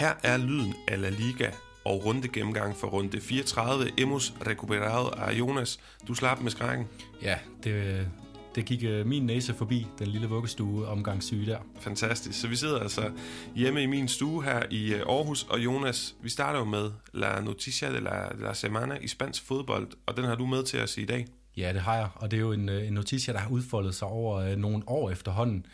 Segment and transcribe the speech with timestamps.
[0.00, 1.50] Her er lyden af La Liga
[1.84, 4.00] og runde gennemgang for runde 34.
[4.00, 5.80] Emos recuperado af Jonas.
[6.08, 6.86] Du slap med skrækken.
[7.22, 8.08] Ja, det,
[8.54, 11.58] det gik øh, min næse forbi, den lille vuggestue omgangssyge der.
[11.80, 12.40] Fantastisk.
[12.40, 13.10] Så vi sidder altså
[13.56, 17.40] hjemme i min stue her i øh, Aarhus, og Jonas, vi starter jo med La
[17.40, 20.80] Noticia de la, de la Semana i spansk fodbold, og den har du med til
[20.80, 21.26] os i dag.
[21.56, 23.94] Ja, det har jeg, og det er jo en, øh, en noticia, der har udfoldet
[23.94, 25.66] sig over nogle år efterhånden.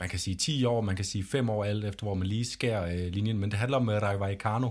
[0.00, 2.44] Man kan sige 10 år, man kan sige 5 år alt efter, hvor man lige
[2.44, 4.70] skærer øh, linjen, men det handler om øh, Rayo Vallecano,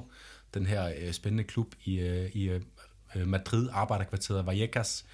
[0.54, 2.00] den her øh, spændende klub i,
[2.34, 2.60] i
[3.26, 5.06] Madrid, arbejderkvarteret Vallecas,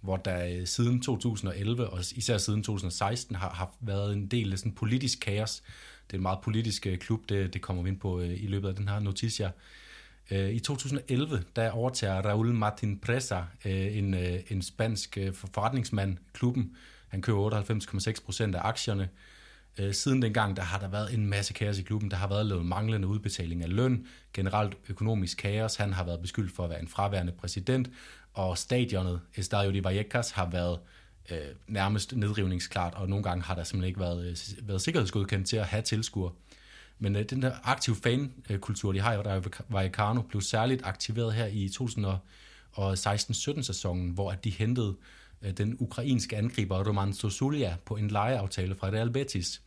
[0.00, 4.58] hvor der øh, siden 2011 og især siden 2016 har, har været en del af
[4.58, 5.62] sådan politisk kaos.
[6.06, 8.46] Det er en meget politisk øh, klub, det, det kommer vi ind på øh, i
[8.46, 9.50] løbet af den her noticia.
[10.30, 14.14] I 2011 der overtager Raul Martin Presa, en,
[14.50, 16.76] en spansk forretningsmand, klubben.
[17.08, 19.08] Han køber 98,6 procent af aktierne.
[19.78, 22.10] Øh, siden dengang der har der været en masse kaos i klubben.
[22.10, 25.76] Der har været lavet manglende udbetaling af løn, generelt økonomisk kaos.
[25.76, 27.90] Han har været beskyldt for at være en fraværende præsident,
[28.32, 30.78] og stadionet Estadio de Vallecas har været
[31.30, 35.56] øh, nærmest nedrivningsklart, og nogle gange har der simpelthen ikke været, øh, været sikkerhedsgodkendt til
[35.56, 36.32] at have tilskuere.
[36.98, 41.66] Men øh, den der aktive fankultur, de har i Vallecano, blev særligt aktiveret her i
[41.66, 44.96] 2016-17 sæsonen, hvor at de hentede
[45.42, 49.62] Øh, den ukrainske angriber Roman Sosulia på en lejeaftale fra Real Betis.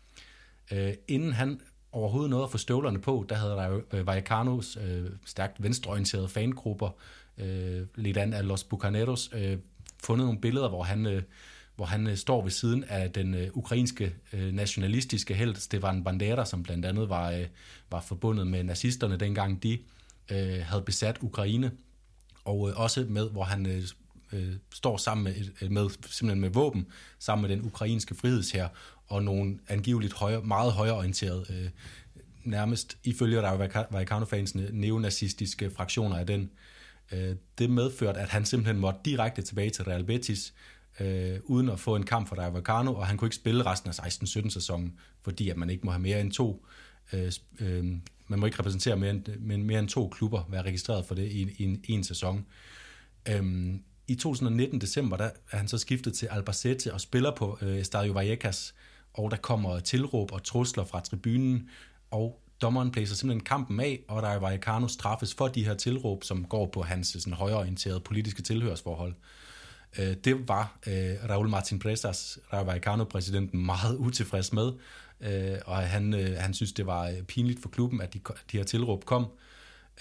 [0.72, 5.06] Øh, inden han overhovedet nåede at få støvlerne på, der havde der øh, Vallecanos øh,
[5.26, 6.90] stærkt venstreorienterede fangrupper
[7.38, 9.58] øh, lidt an af Los Bucaneros, øh,
[10.03, 11.23] fundet nogle billeder, hvor han, øh,
[11.76, 16.46] hvor han øh, står ved siden af den øh, ukrainske øh, nationalistiske held Stefan Bandera,
[16.46, 17.46] som blandt andet var, øh,
[17.92, 19.80] var forbundet med nazisterne, dengang de
[20.31, 21.72] øh, havde besat Ukraine,
[22.46, 23.84] og øh, også med, hvor han øh,
[24.34, 26.88] øh, står sammen med, med, simpelthen med våben,
[27.20, 28.70] sammen med den ukrainske frihedsherre
[29.08, 31.70] og nogle angiveligt højere, meget højreorienterede, øh,
[32.44, 36.50] nærmest ifølge der Vallecano-fansene, neonazistiske fraktioner af den
[37.12, 40.53] Øh, det medførte, at han simpelthen måtte direkte tilbage til Real Betis,
[41.00, 44.00] øh, uden at få en kamp for Rayo og han kunne ikke spille resten af
[44.00, 46.66] 16-17 sæsonen, fordi at man ikke må have mere end to
[47.14, 47.85] øh, øh,
[48.28, 51.56] man må ikke repræsentere mere end, mere end to klubber, være registreret for det i,
[51.58, 52.46] i en, en sæson.
[53.30, 57.77] Øhm, i 2019 december, der er han så skiftet til Albacete og spiller på øh,
[57.77, 58.73] Estadio Vallecas,
[59.13, 61.69] og der kommer tilråb og trusler fra tribunen,
[62.11, 66.23] og dommeren blæser simpelthen kampen af, og der er Vallecano straffes for de her tilråb,
[66.23, 69.13] som går på hans sådan, højorienterede politiske tilhørsforhold.
[69.99, 74.72] Øh, det var øh, Raul Martin Presas, Rayo Vallecano-præsidenten, meget utilfreds med,
[75.22, 78.19] øh, og han, øh, han synes, det var øh, pinligt for klubben, at de,
[78.51, 79.29] de her tilråb kom øh,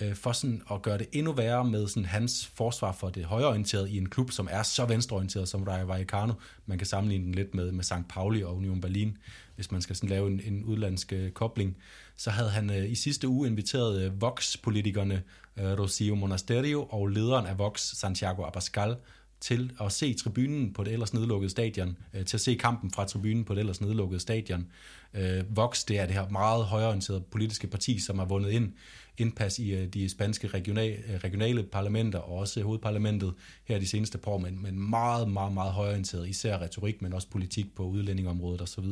[0.00, 3.90] Øh, for sådan at gøre det endnu værre med sådan hans forsvar for det højreorienterede
[3.90, 6.32] i en klub, som er så venstreorienteret som Rayo Vallecano.
[6.66, 8.08] Man kan sammenligne den lidt med, med St.
[8.08, 9.18] Pauli og Union Berlin,
[9.54, 11.76] hvis man skal sådan lave en, en udlandsk øh, kobling.
[12.16, 15.22] Så havde han øh, i sidste uge inviteret øh, Vox-politikerne
[15.56, 18.96] øh, Rocio Monasterio og lederen af Vox, Santiago Abascal,
[19.44, 23.04] til at se tribunen på det ellers nedlukkede stadion, øh, til at se kampen fra
[23.04, 24.66] tribunen på det ellers nedlukkede stadion.
[25.14, 28.72] Øh, Vox, det er det her meget højorienterede politiske parti, som har vundet ind
[29.18, 33.34] indpas i øh, de spanske regionale, øh, regionale parlamenter og også hovedparlamentet
[33.64, 37.28] her de seneste par år, men, men meget, meget, meget højorienteret, især retorik, men også
[37.30, 38.84] politik på udlændingområdet osv.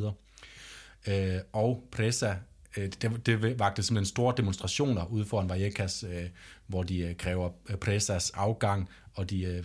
[1.07, 2.33] Øh, og Presa
[2.77, 6.29] øh, det, det vagte simpelthen store demonstrationer ude foran Vallecas, øh,
[6.67, 7.49] hvor de øh, kræver
[7.81, 9.63] Presas afgang, og de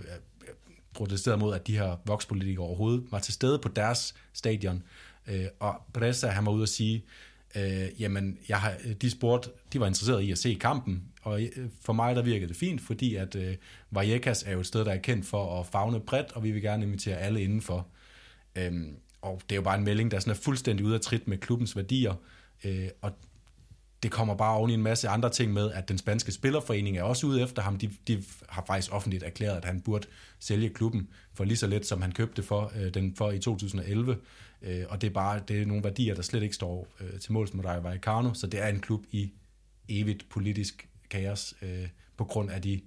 [0.98, 4.82] protesteret mod, at de her vokspolitikere overhovedet var til stede på deres stadion.
[5.26, 7.04] Øh, og Presa, han var ude og sige,
[7.56, 11.68] øh, jamen, jeg har, de spurgte, de var interesseret i at se kampen, og øh,
[11.80, 13.54] for mig der virkede det fint, fordi at øh,
[13.90, 16.62] Vallecas er jo et sted, der er kendt for at fagne bredt, og vi vil
[16.62, 17.86] gerne invitere alle indenfor.
[18.56, 21.28] Øhm, og det er jo bare en melding, der sådan er fuldstændig ude af trit
[21.28, 22.14] med klubbens værdier,
[22.64, 23.12] øh, og
[24.02, 27.02] det kommer bare oven i en masse andre ting med, at den spanske spillerforening er
[27.02, 27.78] også ude efter ham.
[27.78, 30.06] De, de har faktisk offentligt erklæret, at han burde
[30.38, 34.16] sælge klubben for lige så let, som han købte for, øh, den for i 2011.
[34.62, 37.32] Øh, og det er bare det er nogle værdier, der slet ikke står øh, til
[37.32, 39.32] måls med Rayo Vallecano, så det er en klub i
[39.88, 42.80] evigt politisk kaos øh, på grund af de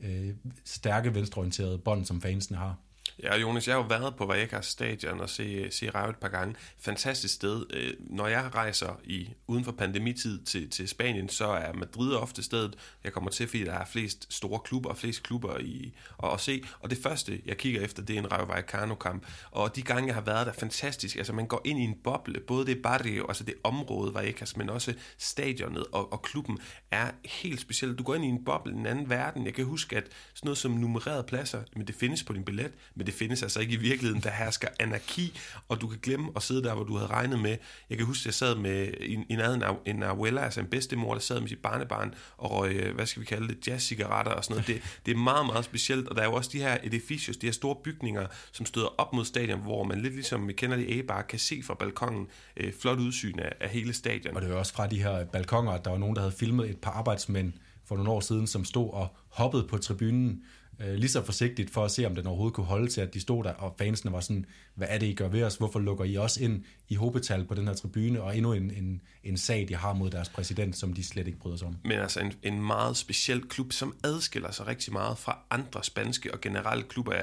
[0.00, 2.76] øh, stærke venstreorienterede bånd, som fansene har.
[3.22, 6.28] Ja, Jonas, jeg har jo været på Vallecas stadion og se, se Rayo et par
[6.28, 6.54] gange.
[6.80, 7.66] Fantastisk sted.
[7.70, 12.42] Øh, når jeg rejser i uden for pandemitid til, til Spanien, så er Madrid ofte
[12.42, 16.32] stedet, jeg kommer til, fordi der er flest store klubber og flest klubber i, at,
[16.32, 16.62] at se.
[16.80, 19.26] Og det første, jeg kigger efter, det er en Rayo Vallecano-kamp.
[19.50, 21.16] Og de gange, jeg har været der, fantastisk.
[21.16, 22.40] Altså, man går ind i en boble.
[22.40, 26.58] Både det barrio, altså det område Vallecas, men også stadionet og, og klubben
[26.90, 27.98] er helt specielt.
[27.98, 29.46] Du går ind i en boble, en anden verden.
[29.46, 30.04] Jeg kan huske, at
[30.34, 33.60] sådan noget som nummererede pladser, men det findes på din billet, men det findes altså
[33.60, 34.22] ikke i virkeligheden.
[34.22, 35.38] Der hersker anarki,
[35.68, 37.56] og du kan glemme at sidde der, hvor du havde regnet med.
[37.90, 41.14] Jeg kan huske, at jeg sad med en, en, en, en abuela, altså en bedstemor,
[41.14, 44.44] der sad med sit barnebarn og røg, øh, hvad skal vi kalde det, jazzcigaretter og
[44.44, 44.66] sådan noget.
[44.66, 47.46] Det, det er meget, meget specielt, og der er jo også de her edificios, de
[47.46, 50.98] her store bygninger, som støder op mod stadion, hvor man lidt ligesom vi kender det
[50.98, 52.26] A-bar, kan se fra balkongen
[52.56, 54.36] øh, flot udsyn af, af hele stadion.
[54.36, 56.70] Og det er også fra de her balkonger, at der var nogen, der havde filmet
[56.70, 57.52] et par arbejdsmænd
[57.84, 60.42] for nogle år siden, som stod og hoppede på tribunen
[60.80, 63.20] øh, lige så forsigtigt for at se, om den overhovedet kunne holde til, at de
[63.20, 65.56] stod der, og fansene var sådan, hvad er det, I gør ved os?
[65.56, 69.00] Hvorfor lukker I os ind i hobetal på den her tribune, og endnu en, en,
[69.24, 71.76] en sag, de har mod deres præsident, som de slet ikke bryder sig om?
[71.84, 76.34] Men altså en, en meget speciel klub, som adskiller sig rigtig meget fra andre spanske
[76.34, 77.14] og generelle klubber,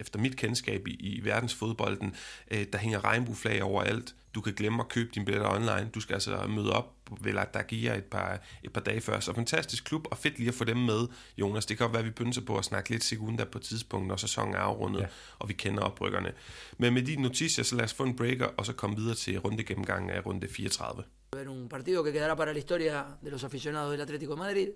[0.00, 2.14] efter mit kendskab i, i verdensfodbolden.
[2.50, 5.90] Øh, der hænger regnbueflag overalt, du kan glemme at købe dine billetter online.
[5.94, 9.20] Du skal altså møde op ved La giver et par, et par dage før.
[9.20, 11.66] Så fantastisk klub, og fedt lige at få dem med, Jonas.
[11.66, 14.08] Det kan godt være, at vi begynder på at snakke lidt sekunda på et tidspunkt,
[14.08, 15.06] når sæsonen er afrundet, ja.
[15.38, 16.32] og vi kender oprykkerne.
[16.78, 19.38] Men med de noticier, så lad os få en breaker, og så komme videre til
[19.38, 21.04] rundegennemgangen af runde 34.
[21.42, 24.68] Es un partido que quedará para la historia de los aficionados del Atlético de Madrid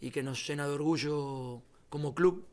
[0.00, 2.46] y que nos llena de orgullo como club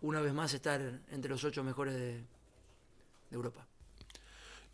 [0.00, 0.80] una vez más estar
[1.10, 3.66] entre los ocho mejores de, de Europa.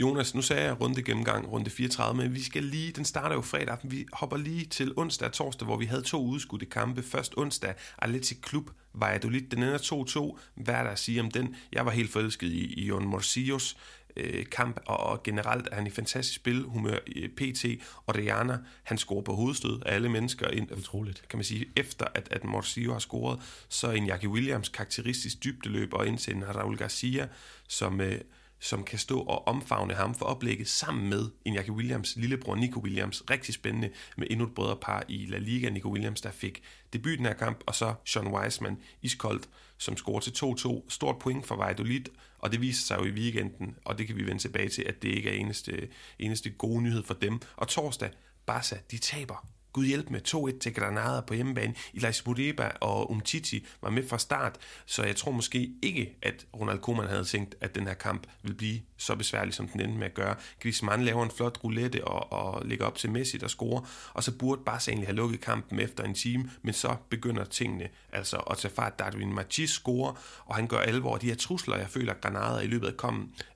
[0.00, 3.41] Jonas, nu sagde jeg runde gennemgang, runde 34, men vi skal lige, den starter jo
[3.41, 7.02] fredag aften, vi hopper lige til onsdag og torsdag, hvor vi havde to udskudte kampe.
[7.02, 10.38] Først onsdag, Atletic Klub Valladolid, den ender 2-2.
[10.55, 11.56] Hvad er der at sige om den?
[11.73, 13.76] Jeg var helt forelsket i, i Jon Morsillos
[14.17, 16.99] øh, kamp, og, generelt er han i fantastisk spilhumør.
[17.17, 17.64] Øh, PT
[18.06, 20.49] og Rihanna, han scorer på hovedstød af alle mennesker.
[20.49, 21.29] Ind, Utroligt.
[21.29, 25.94] Kan man sige, efter at, at Morsillo har scoret, så en Jackie Williams karakteristisk dybdeløb,
[25.94, 27.29] og ind til en Raul Garcia,
[27.69, 28.00] som...
[28.00, 28.20] Øh,
[28.65, 33.23] som kan stå og omfavne ham for oplægget sammen med Iñaki Williams lillebror Nico Williams.
[33.31, 35.71] Rigtig spændende med endnu et brødrepar i La Liga.
[35.71, 36.63] Nico Williams, der fik
[36.93, 40.85] debut den her kamp, og så Sean Wiseman iskoldt, som scorer til 2-2.
[40.89, 42.05] Stort point for Valladolid,
[42.39, 45.03] og det viser sig jo i weekenden, og det kan vi vende tilbage til, at
[45.03, 45.89] det ikke er eneste,
[46.19, 47.41] eneste gode nyhed for dem.
[47.57, 48.11] Og torsdag,
[48.47, 51.75] Barca, de taber Gud hjælp med 2-1 til Granada på hjemmebane.
[51.94, 56.79] Elias Muriba og Umtiti var med fra start, så jeg tror måske ikke, at Ronald
[56.79, 60.06] Koeman havde tænkt, at den her kamp ville blive så besværlig, som den endte med
[60.06, 60.35] at gøre.
[60.61, 64.38] Griezmann laver en flot roulette og, og lægger op til Messi, der scorer, og så
[64.38, 68.59] burde Barca egentlig have lukket kampen efter en time, men så begynder tingene altså at
[68.59, 68.99] tage fart.
[68.99, 70.12] Darwin Machis scorer,
[70.44, 72.94] og han gør alvor de her trusler, jeg føler, Granada i løbet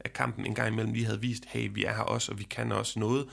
[0.01, 2.45] af kampen en gang imellem lige havde vist, hey, vi er her også, og vi
[2.45, 3.27] kan også noget.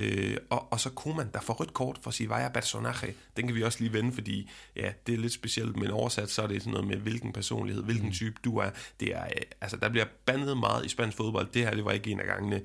[0.00, 3.14] Øh, og, og så Koeman, der får rødt kort for at sige, vaya personaje.
[3.36, 6.42] Den kan vi også lige vende, fordi ja, det er lidt specielt, men oversat så
[6.42, 8.12] er det sådan noget med, hvilken personlighed, hvilken mm.
[8.12, 8.70] type du er.
[9.00, 11.48] Det er øh, altså, der bliver bandet meget i spansk fodbold.
[11.54, 12.62] Det her, det var ikke en af gangene.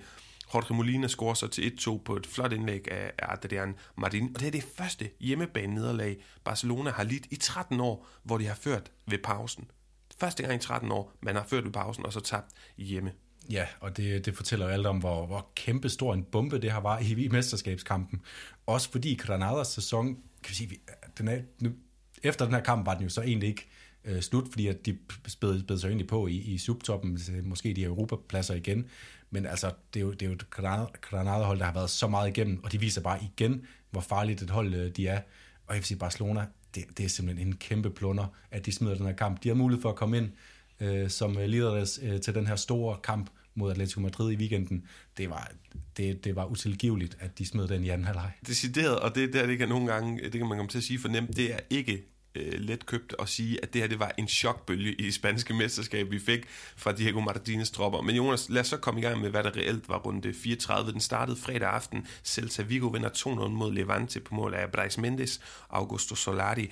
[0.54, 4.32] Jorge Molina scorer så til 1-2 på et flot indlæg af Adrian Martin.
[4.36, 8.56] Og det er det første hjemmebane-nederlag, Barcelona har lidt i 13 år, hvor de har
[8.56, 9.72] ført ved pausen.
[10.20, 13.12] Første gang i 13 år, man har ført ved pausen og så tabt hjemme.
[13.50, 16.72] Ja, og det, det fortæller jo alt om, hvor, hvor kæmpe stor en bombe det
[16.72, 18.22] har var i, i mesterskabskampen.
[18.66, 20.08] Også fordi Granadas sæson,
[20.44, 20.80] kan vi sige,
[21.18, 21.72] den er, nu,
[22.24, 23.68] efter den her kamp var den jo så egentlig ikke
[24.06, 24.98] øh, slut, fordi at de
[25.28, 28.86] spædede, spæd sig egentlig på i, i subtoppen, øh, måske de her europapladser igen.
[29.32, 30.50] Men altså, det er jo, det er jo et
[31.02, 34.50] Granada-hold, der har været så meget igennem, og de viser bare igen, hvor farligt et
[34.50, 35.22] hold øh, de er.
[35.68, 36.46] Og FC Barcelona,
[36.76, 39.44] det, det er simpelthen en kæmpe plunder, at de smider den her kamp.
[39.44, 40.30] De har mulighed for at komme ind
[40.80, 44.86] øh, som øh, lederes øh, til den her store kamp mod Atletico Madrid i weekenden.
[45.18, 45.52] Det var,
[45.98, 48.32] det, det var utilgiveligt, at de smed den i anden halvleg.
[48.48, 51.00] Decideret, og det der, det kan nogle gange, det kan man komme til at sige
[51.00, 52.04] for nemt, det er ikke
[52.36, 55.54] øh, let købt at sige, at det her det var en chokbølge i det spanske
[55.54, 56.46] mesterskab, vi fik
[56.78, 58.02] fra Diego Martinez tropper.
[58.02, 60.92] Men Jonas, lad os så komme i gang med, hvad der reelt var runde 34.
[60.92, 62.08] Den startede fredag aften.
[62.24, 66.72] Celta Vigo vinder 2-0 mod Levante på mål af Brais Mendes og Augusto Solari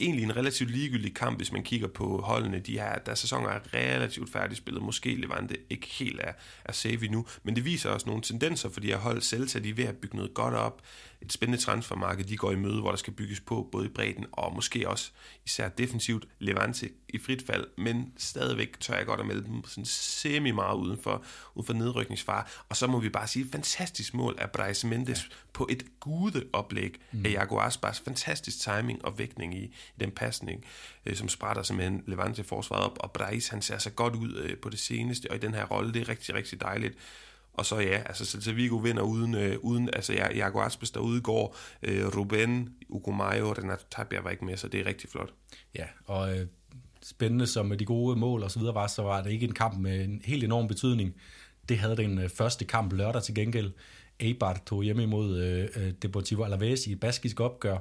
[0.00, 2.58] egentlig en relativt ligegyldig kamp, hvis man kigger på holdene.
[2.58, 4.82] De her, der sæsoner er relativt færdigspillet.
[4.82, 6.32] Måske Levante ikke helt er,
[6.64, 9.22] er safe endnu, men det viser også nogle tendenser, fordi jeg hold.
[9.22, 10.82] Celta, de er ved at bygge noget godt op
[11.22, 14.26] et spændende transfermarked, de går i møde, hvor der skal bygges på både i bredden
[14.32, 15.10] og måske også
[15.46, 19.84] især defensivt Levante i frit fald, men stadigvæk tør jeg godt at melde dem sådan
[19.84, 21.24] semi meget uden for,
[21.54, 22.64] uden for nedrykningsfar.
[22.68, 25.34] Og så må vi bare sige, fantastisk mål af Brais Mendes ja.
[25.52, 27.26] på et gudeoplæg mm.
[27.26, 28.00] af Jago Aspas.
[28.00, 30.64] Fantastisk timing og vægtning i, i den pasning,
[31.06, 32.98] øh, som sprætter simpelthen Levante forsvaret op.
[33.00, 35.64] Og Brais, han ser så godt ud øh, på det seneste, og i den her
[35.64, 36.98] rolle, det er rigtig, rigtig dejligt.
[37.52, 41.56] Og så ja, altså Celta Vigo vinder uden, øh, uden altså Jago Aspas der udgår,
[41.82, 45.32] øh, Ruben, Ugumayo, Renato Tapia var ikke med, så det er rigtig flot.
[45.74, 46.46] Ja, og øh,
[47.02, 49.78] spændende som de gode mål og så videre var, så var det ikke en kamp
[49.78, 51.14] med en helt enorm betydning.
[51.68, 53.72] Det havde den øh, første kamp lørdag til gengæld.
[54.20, 57.78] Eibar tog hjemme imod øh, øh Deportivo Alaves i et baskisk opgør.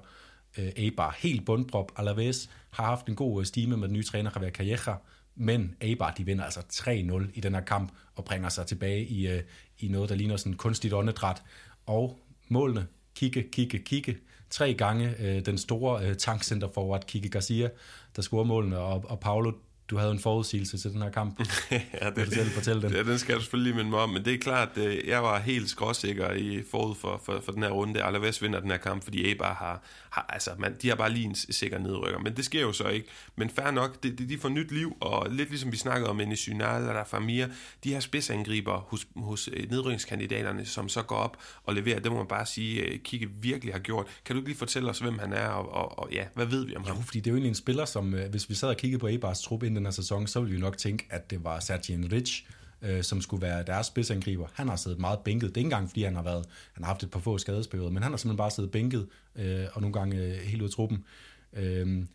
[0.58, 1.92] Øh, Eibar helt bundprop.
[1.96, 4.96] Alaves har haft en god øh, stime med den nye træner Javier Calleja,
[5.42, 9.28] men Eibar, de vinder altså 3-0 i den her kamp, og bringer sig tilbage i,
[9.28, 9.44] øh,
[9.80, 11.44] i noget, der ligner sådan kunstigt åndedræt.
[11.86, 14.18] Og målene, kigge, kigge, kigge,
[14.50, 17.70] tre gange øh, den store øh, tankcenter forward, Kike Garcia,
[18.16, 19.52] der scorer målene, og, og Paulo
[19.90, 21.40] du havde en forudsigelse til den her kamp.
[21.72, 22.92] ja, det, Vil du selv fortælle den?
[22.92, 25.24] Ja, den skal du selvfølgelig lige minde mig om, men det er klart, at jeg
[25.24, 28.04] var helt skråsikker i forud for, for, for den her runde.
[28.04, 31.26] Alaves vinder den her kamp, fordi Eibar har, har altså, man, de har bare lige
[31.26, 33.08] en sikker nedrykker, men det sker jo så ikke.
[33.36, 36.20] Men fair nok, det, det, de får nyt liv, og lidt ligesom vi snakkede om
[36.20, 37.46] Enes Synal eller Famir,
[37.84, 42.18] de her spidsangriber hos, hos øh, nedrykningskandidaterne, som så går op og leverer, det må
[42.18, 44.08] man bare sige, øh, Kigge virkelig har gjort.
[44.26, 46.66] Kan du ikke lige fortælle os, hvem han er, og, og, og ja, hvad ved
[46.66, 46.98] vi om ham?
[46.98, 49.00] Jo, fordi det er jo egentlig en spiller, som øh, hvis vi sad og kiggede
[49.00, 51.60] på Eibars trup inden den her sæson, så ville vi nok tænke, at det var
[51.60, 52.46] Sergio Rich,
[52.82, 54.48] øh, som skulle være deres spidsangriber.
[54.54, 55.50] Han har siddet meget bænket.
[55.50, 57.90] Det er ikke engang, fordi han har, været, han har haft et par få skadesperioder,
[57.90, 60.74] men han har simpelthen bare siddet bænket, øh, og nogle gange øh, helt ud af
[60.74, 61.06] truppen.
[61.54, 62.06] Øh,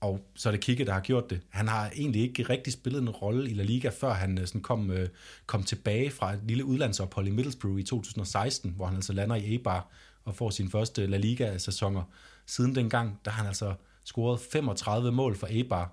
[0.00, 1.40] og så er det Kike, der har gjort det.
[1.48, 4.60] Han har egentlig ikke rigtig spillet en rolle i La Liga, før han øh, sådan
[4.60, 5.08] kom, øh,
[5.46, 9.52] kom tilbage fra et lille udlandsophold i Middlesbrough i 2016, hvor han altså lander i
[9.52, 9.88] Eibar
[10.24, 12.02] og får sin første La Liga-sæsoner.
[12.46, 15.92] Siden dengang, der har han altså scoret 35 mål for Eibar,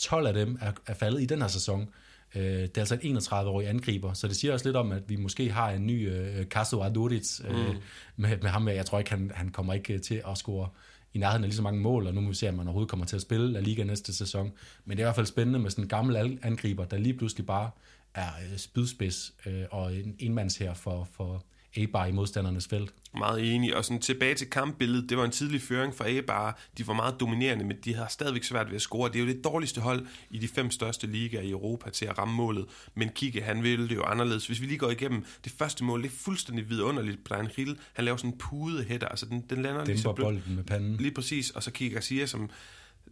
[0.00, 1.88] 12 af dem er, er faldet i den her sæson.
[2.34, 5.16] Øh, det er altså en 31-årig angriber, så det siger også lidt om, at vi
[5.16, 7.76] måske har en ny øh, Caso Aduriz øh, mm.
[8.16, 8.68] med, med ham.
[8.68, 10.68] Jeg tror ikke, han, han kommer ikke til at score
[11.14, 12.90] i nærheden af lige så mange mål, og nu må vi se, om man overhovedet
[12.90, 14.52] kommer til at spille La Liga næste sæson.
[14.84, 17.46] Men det er i hvert fald spændende med sådan en gammel angriber, der lige pludselig
[17.46, 17.70] bare
[18.14, 21.44] er øh, spydspids øh, og en enmands her for, for
[21.76, 22.94] A-bar i modstandernes felt.
[23.18, 26.58] Meget enig, og sådan tilbage til kampbilledet, det var en tidlig føring for A-bar.
[26.78, 29.08] De var meget dominerende, men de har stadigvæk svært ved at score.
[29.08, 32.18] Det er jo det dårligste hold i de fem største ligaer i Europa til at
[32.18, 32.66] ramme målet.
[32.94, 34.46] Men Kike, han ville det jo anderledes.
[34.46, 37.24] Hvis vi lige går igennem det første mål, det er fuldstændig vidunderligt.
[37.24, 40.54] Brian Hill, han laver sådan en pude hætter, altså den, den lander lige så bolden
[40.56, 40.96] med panden.
[40.96, 42.50] Lige præcis, og så Kike Garcia, som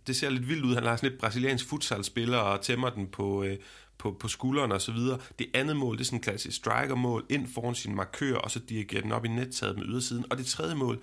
[0.07, 0.75] det ser lidt vildt ud.
[0.75, 3.57] Han har sådan lidt brasiliansk futsal-spiller og tæmmer den på, øh,
[3.99, 5.19] på, på skulderen og så videre.
[5.38, 8.59] Det andet mål, det er sådan en klassisk striker-mål, ind foran sin markør, og så
[8.59, 10.25] dirigerer den op i nettaget med ydersiden.
[10.31, 11.02] Og det tredje mål,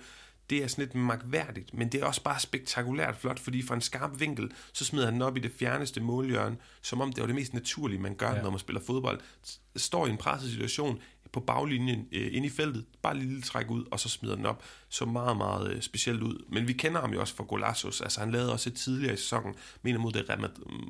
[0.50, 3.80] det er sådan lidt magværdigt, men det er også bare spektakulært flot, fordi fra en
[3.80, 7.26] skarp vinkel, så smider han den op i det fjerneste målhjørne, som om det var
[7.26, 8.42] det mest naturlige, man gør, ja.
[8.42, 9.20] når man spiller fodbold.
[9.76, 11.00] Står i en presset situation,
[11.32, 14.46] på baglinjen øh, ind i feltet, bare lige lille træk ud, og så smider den
[14.46, 14.62] op.
[14.88, 16.44] Så meget, meget øh, specielt ud.
[16.48, 18.00] Men vi kender ham jo også for Golassos.
[18.00, 20.30] Altså han lavede også et tidligere i sæsonen, mener mod det,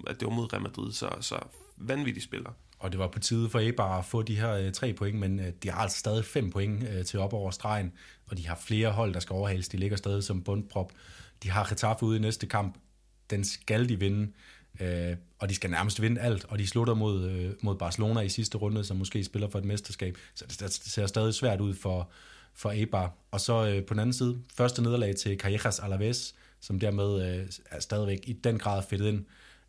[0.07, 1.39] at det var mod Real Madrid, så, så
[1.77, 2.51] vanvittig spiller.
[2.79, 5.41] Og det var på tide for Eibar at få de her øh, tre point, men
[5.41, 7.93] øh, de har altså stadig fem point øh, til op over stregen,
[8.27, 9.69] og de har flere hold, der skal overhales.
[9.69, 10.93] De ligger stadig som bundprop.
[11.43, 12.77] De har Getafe ude i næste kamp.
[13.31, 14.33] Den skal de vinde,
[14.81, 18.29] øh, og de skal nærmest vinde alt, og de slutter mod, øh, mod Barcelona i
[18.29, 20.19] sidste runde, som måske spiller for et mesterskab.
[20.35, 22.11] Så det, det ser stadig svært ud for,
[22.55, 23.13] for Eibar.
[23.31, 27.47] Og så øh, på den anden side, første nederlag til Callejas Alaves, som dermed øh,
[27.71, 29.25] er stadigvæk i den grad fedtet ind.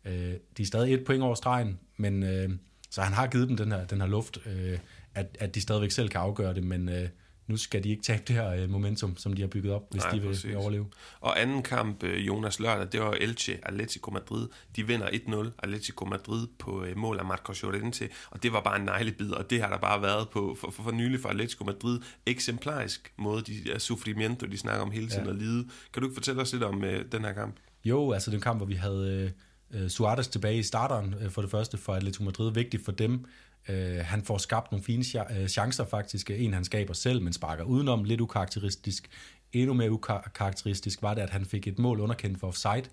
[0.08, 2.50] Øh, de er stadig et point over stregen, men øh,
[2.90, 4.78] så han har givet dem den her, den her luft, øh,
[5.14, 7.08] at, at de stadigvæk selv kan afgøre det, men øh,
[7.46, 10.02] nu skal de ikke tabe det her øh, momentum, som de har bygget op, hvis
[10.02, 10.86] Nej, de vil, vil overleve.
[11.20, 14.48] Og anden kamp, øh, Jonas Lørdag, det var Elche, Atletico Madrid.
[14.76, 18.78] De vinder 1-0, Atletico Madrid på øh, mål af Marcos Llorente, og det var bare
[18.78, 21.64] en neglebid, og det har der bare været på for, for, for nylig for Atletico
[21.64, 22.00] Madrid.
[22.26, 25.30] Eksemplarisk måde, de er sufrimiento, de snakker om hele tiden ja.
[25.30, 25.68] at lide.
[25.92, 27.56] Kan du ikke fortælle os lidt om øh, den her kamp?
[27.84, 29.24] Jo, altså den kamp, hvor vi havde...
[29.24, 29.30] Øh,
[29.74, 33.26] Øh, Suarez tilbage i starteren øh, for det første for Atletico Madrid, vigtigt for dem,
[33.68, 35.04] Øh, han får skabt nogle fine
[35.40, 36.30] øh, chancer faktisk.
[36.30, 39.08] En han skaber selv, men sparker udenom, lidt ukarakteristisk.
[39.52, 42.84] Endnu mere ukarakteristisk var det, at han fik et mål underkendt for offside.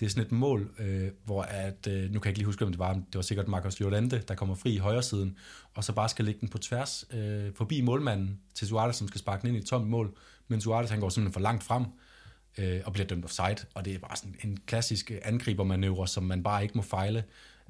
[0.00, 2.64] Det er sådan et mål, øh, hvor at, øh, nu kan jeg ikke lige huske,
[2.64, 5.36] om det var, det var sikkert Marcos Llorente, der kommer fri i højre siden,
[5.74, 9.18] og så bare skal lægge den på tværs øh, forbi målmanden til Suarez, som skal
[9.18, 10.16] sparke den ind i et tomt mål,
[10.48, 11.84] men Suarez han går simpelthen for langt frem,
[12.58, 16.42] øh, og bliver dømt offside, og det er bare sådan en klassisk angribermanøvre, som man
[16.42, 17.24] bare ikke må fejle.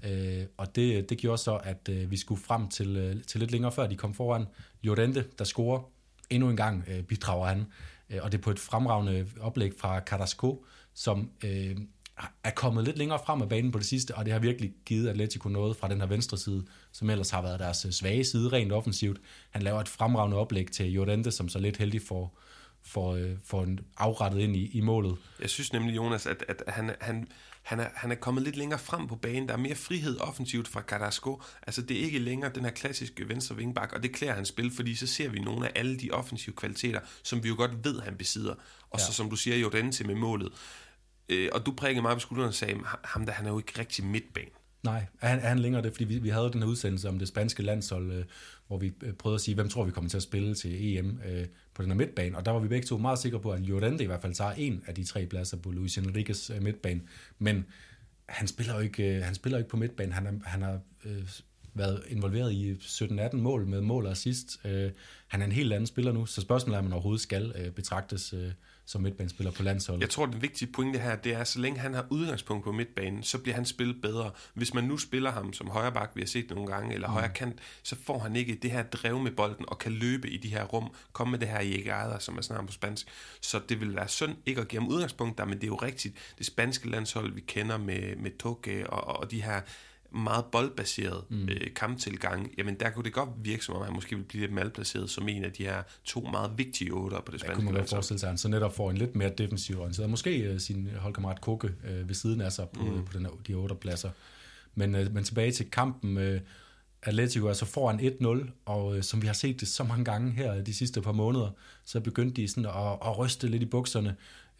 [0.04, 3.50] Øh, og det, det gjorde så, at øh, vi skulle frem til, øh, til lidt
[3.50, 4.46] længere før de kom foran.
[4.82, 5.80] Llorente, der scorer
[6.30, 7.66] endnu en gang, øh, bidrager han.
[8.10, 11.76] Øh, og det er på et fremragende oplæg fra Carrasco, som øh,
[12.44, 15.08] er kommet lidt længere frem af banen på det sidste, og det har virkelig givet
[15.08, 18.48] Atletico noget fra den her venstre side, som ellers har været deres øh, svage side
[18.48, 19.20] rent offensivt.
[19.50, 22.38] Han laver et fremragende oplæg til Llorente, som så lidt heldig får,
[22.84, 25.16] får, øh, får en afrettet ind i, i målet.
[25.40, 27.28] Jeg synes nemlig, Jonas, at, at han, han,
[27.62, 29.48] han er, han er kommet lidt længere frem på banen.
[29.48, 31.42] Der er mere frihed offensivt fra Carrasco.
[31.66, 34.72] Altså det er ikke længere den her klassiske venstre vingbak, og det klæder han spil,
[34.76, 38.00] fordi så ser vi nogle af alle de offensive kvaliteter, som vi jo godt ved,
[38.00, 38.54] han besidder.
[38.90, 39.04] Og ja.
[39.04, 40.52] så som du siger, Jordan med målet.
[41.28, 43.78] Øh, og du prikkede mig på skulderen og sagde, ham der, han er jo ikke
[43.78, 44.50] rigtig midtbane.
[44.82, 45.92] Nej, er han, er han længere det?
[45.92, 48.24] Fordi vi, vi havde den her udsendelse om det spanske landshold, øh,
[48.66, 51.20] hvor vi øh, prøvede at sige, hvem tror vi kommer til at spille til EM
[51.26, 52.36] øh, på den her midtbane.
[52.36, 54.52] Og der var vi begge to meget sikre på, at Llorente i hvert fald tager
[54.52, 57.00] en af de tre pladser på Luis Enriquez øh, midtbane.
[57.38, 57.66] Men
[58.26, 60.12] han spiller jo ikke, øh, han spiller jo ikke på midtbanen.
[60.12, 61.28] Han, er, han har øh,
[61.74, 64.60] været involveret i 17-18 mål med mål og assist.
[64.64, 64.90] Øh,
[65.28, 67.70] han er en helt anden spiller nu, så spørgsmålet er, om han overhovedet skal øh,
[67.70, 68.50] betragtes øh,
[68.86, 70.00] som midtbanespiller på landsholdet.
[70.00, 72.72] Jeg tror, den vigtige pointe her, det er, at så længe han har udgangspunkt på
[72.72, 74.30] midtbanen, så bliver han spillet bedre.
[74.54, 77.12] Hvis man nu spiller ham som højre bak, vi har set nogle gange, eller mm.
[77.12, 80.36] højre kant, så får han ikke det her drev med bolden, og kan løbe i
[80.36, 83.06] de her rum, komme med det her jægger, som er snart på spansk.
[83.40, 85.76] Så det vil være synd ikke at give ham udgangspunkt der, men det er jo
[85.76, 86.14] rigtigt.
[86.38, 89.60] Det spanske landshold, vi kender med, med Toge og, og de her
[90.14, 91.48] meget boldbaseret mm.
[91.48, 94.52] øh, kamptilgang, jamen der kunne det godt virke som om, han måske ville blive lidt
[94.52, 97.74] malplaceret som en af de her to meget vigtige otter på det spanske kunne man
[97.74, 100.10] godt forestille sig, at han så netop får en lidt mere defensiv orienteret.
[100.10, 103.04] Måske øh, sin holdkammerat Koke øh, ved siden af sig på, mm.
[103.04, 104.10] på den her, de otte pladser.
[104.74, 106.40] Men, øh, men tilbage til kampen, øh,
[107.02, 110.64] Atletico altså foran 1-0, og øh, som vi har set det så mange gange her
[110.64, 111.50] de sidste par måneder,
[111.84, 114.16] så begyndte de sådan at, at ryste lidt i bukserne.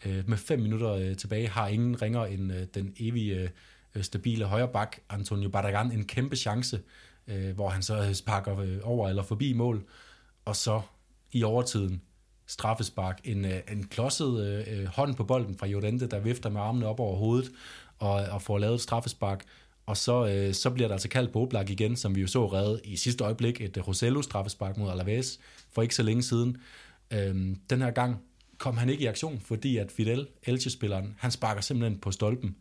[0.07, 3.49] Øh, med fem minutter øh, tilbage har ingen ringer end øh, den evige øh, øh,
[3.95, 6.81] Øh, stabile højre bak, Antonio Barragan, en kæmpe chance,
[7.29, 9.85] øh, hvor han så øh, sparker øh, over eller forbi mål,
[10.45, 10.81] og så
[11.33, 12.03] i overtiden
[12.47, 17.01] straffespark, en, en klodset øh, hånd på bolden fra Jorente, der vifter med armene op
[17.01, 17.53] over hovedet
[17.99, 19.45] og, og får lavet et straffespark.
[19.87, 22.47] Og så, øh, så bliver der altså kaldt på Oblak igen, som vi jo så
[22.47, 25.41] redde i sidste øjeblik, et Rosello straffespark mod Alaves
[25.73, 26.57] for ikke så længe siden.
[27.11, 28.17] Øhm, den her gang
[28.59, 32.57] kom han ikke i aktion, fordi at Fidel, Elche-spilleren, han sparker simpelthen på stolpen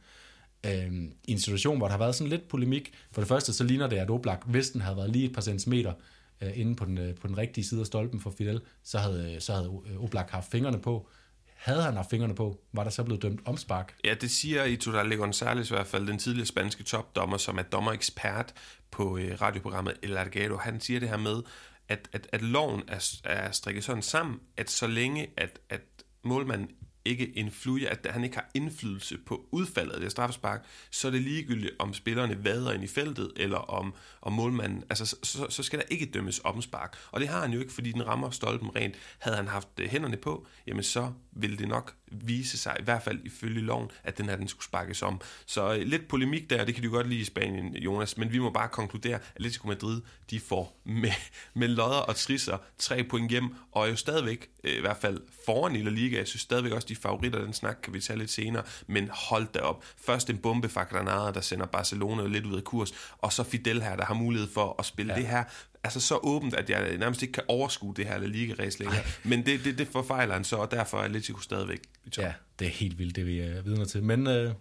[0.65, 2.93] øh, i en situation, hvor der har været sådan lidt polemik.
[3.11, 5.41] For det første, så ligner det, at Oblak, hvis den havde været lige et par
[5.41, 5.93] centimeter
[6.41, 9.33] øh, inde på den, øh, på den rigtige side af stolpen for Fidel, så havde,
[9.35, 11.07] øh, så havde Oblak haft fingrene på.
[11.55, 13.95] Havde han haft fingrene på, var der så blevet dømt omspark?
[14.05, 17.63] Ja, det siger i Total González i hvert fald, den tidligere spanske topdommer, som er
[17.63, 18.53] dommerekspert
[18.91, 20.57] på øh, radioprogrammet El Argado.
[20.57, 21.41] Han siger det her med,
[21.89, 25.81] at, at, at loven er, er strikket sådan sammen, at så længe at, at
[26.23, 26.69] målmanden
[27.05, 31.21] ikke influere, at han ikke har indflydelse på udfaldet af det straffespark, så er det
[31.21, 35.79] ligegyldigt, om spillerne vader ind i feltet, eller om, om målmanden, altså så, så skal
[35.79, 36.97] der ikke dømmes omspark.
[37.11, 38.95] Og det har han jo ikke, fordi den rammer stolpen rent.
[39.19, 43.03] Havde han haft øh, hænderne på, jamen så ville det nok vise sig, i hvert
[43.03, 45.21] fald ifølge loven, at den her den skulle sparkes om.
[45.45, 48.39] Så øh, lidt polemik der, det kan du godt lide i Spanien, Jonas, men vi
[48.39, 51.11] må bare konkludere, at Atletico Madrid, de får med,
[51.53, 55.21] med lodder og trisser tre point hjem, og er jo stadigvæk, øh, i hvert fald
[55.45, 58.19] foran i La Liga, jeg synes stadigvæk også, de favoritter, den snak kan vi tage
[58.19, 59.83] lidt senere, men hold da op.
[60.05, 63.81] Først en bombe fra Granada, der sender Barcelona lidt ud af kurs, og så Fidel
[63.81, 65.19] her, der har mulighed for at spille ja.
[65.19, 65.43] det her
[65.83, 68.99] altså så åbent, at jeg nærmest ikke kan overskue det her La Liga-race længere.
[68.99, 69.11] Ej.
[69.23, 72.23] Men det, det, det forfejler han så, og derfor er Atletico stadigvæk i top.
[72.23, 74.03] Ja, det er helt vildt, det vi er vidner til.
[74.03, 74.53] Men øh,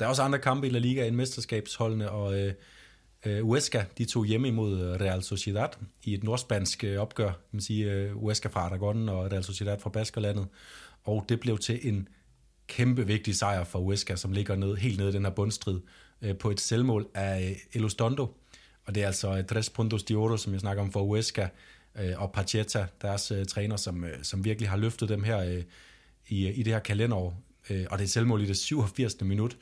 [0.00, 2.54] der er også andre kampe i La Liga end mesterskabsholdene, og øh,
[3.26, 5.68] øh, Huesca, de tog hjemme imod øh, Real Sociedad
[6.02, 9.90] i et nordspansk øh, opgør, man sige, øh, Huesca fra Aragon og Real Sociedad fra
[9.90, 10.46] Baskerlandet.
[11.04, 12.08] Og det blev til en
[12.66, 15.80] kæmpe vigtig sejr for Huesca, som ligger ned, helt nede i den her bundstrid,
[16.22, 18.36] øh, på et selvmål af øh, Elostondo,
[18.84, 21.48] og det er altså øh, Tres Puntos de Oro, som jeg snakker om for Huesca,
[21.98, 25.62] øh, og Pacheta, deres øh, træner, som, som virkelig har løftet dem her
[26.28, 27.42] i, i det her kalenderår.
[27.90, 29.20] Og det er selvmål i det 87.
[29.20, 29.56] minut,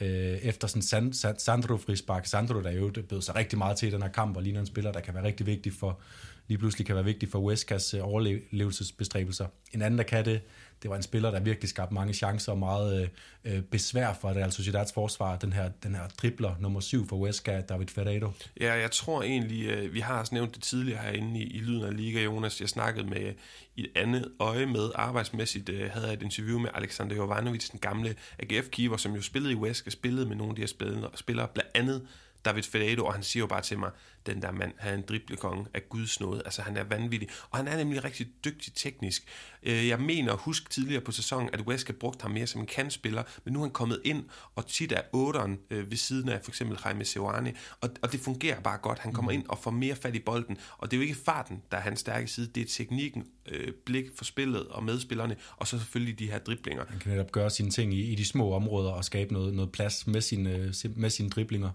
[0.00, 2.26] efter sådan San, San, Sandro frispark.
[2.26, 4.66] Sandro, der jo bød sig rigtig meget til i den her kamp, og ligner en
[4.66, 6.00] spiller, der kan være rigtig vigtig for,
[6.48, 9.46] lige pludselig kan være vigtig for Huescas overlevelsesbestræbelser.
[9.72, 10.40] En anden, der kan det,
[10.84, 13.08] det var en spiller, der virkelig skabte mange chancer og meget øh,
[13.54, 15.36] øh, besvær for Real Sociedads forsvar.
[15.36, 18.30] Den her, den her dribler nummer syv for Huesca, David Ferreiro.
[18.60, 21.84] Ja, jeg tror egentlig, øh, vi har også nævnt det tidligere herinde i, i Lyden
[21.84, 22.60] af Liga, Jonas.
[22.60, 23.34] Jeg snakkede med
[23.76, 27.80] i et andet øje med arbejdsmæssigt, øh, havde jeg et interview med Alexander Jovanovic, den
[27.80, 31.48] gamle AGF-keeper, som jo spillede i Huesca, spillede med nogle af de her spillere, spillere
[31.54, 32.02] blandt andet
[32.44, 33.90] David Ferreiro, og han siger jo bare til mig,
[34.26, 36.42] den der mand, han er en driblekonge af Guds nåde.
[36.44, 37.28] Altså, han er vanvittig.
[37.50, 39.28] Og han er nemlig rigtig dygtig teknisk.
[39.62, 43.22] Øh, jeg mener, husk tidligere på sæsonen, at Wesker brugte ham mere som en kandspiller,
[43.44, 46.50] men nu er han kommet ind, og tit er otteren øh, ved siden af for
[46.50, 48.98] eksempel Jaime Seoane, og, og det fungerer bare godt.
[48.98, 49.38] Han kommer mm.
[49.38, 51.82] ind og får mere fat i bolden, og det er jo ikke farten, der er
[51.82, 56.18] hans stærke side, det er teknikken, øh, blik for spillet og medspillerne, og så selvfølgelig
[56.18, 56.84] de her driblinger.
[56.88, 59.72] Han kan netop gøre sine ting i, i de små områder og skabe noget, noget
[59.72, 61.70] plads med sine, med sine driblinger.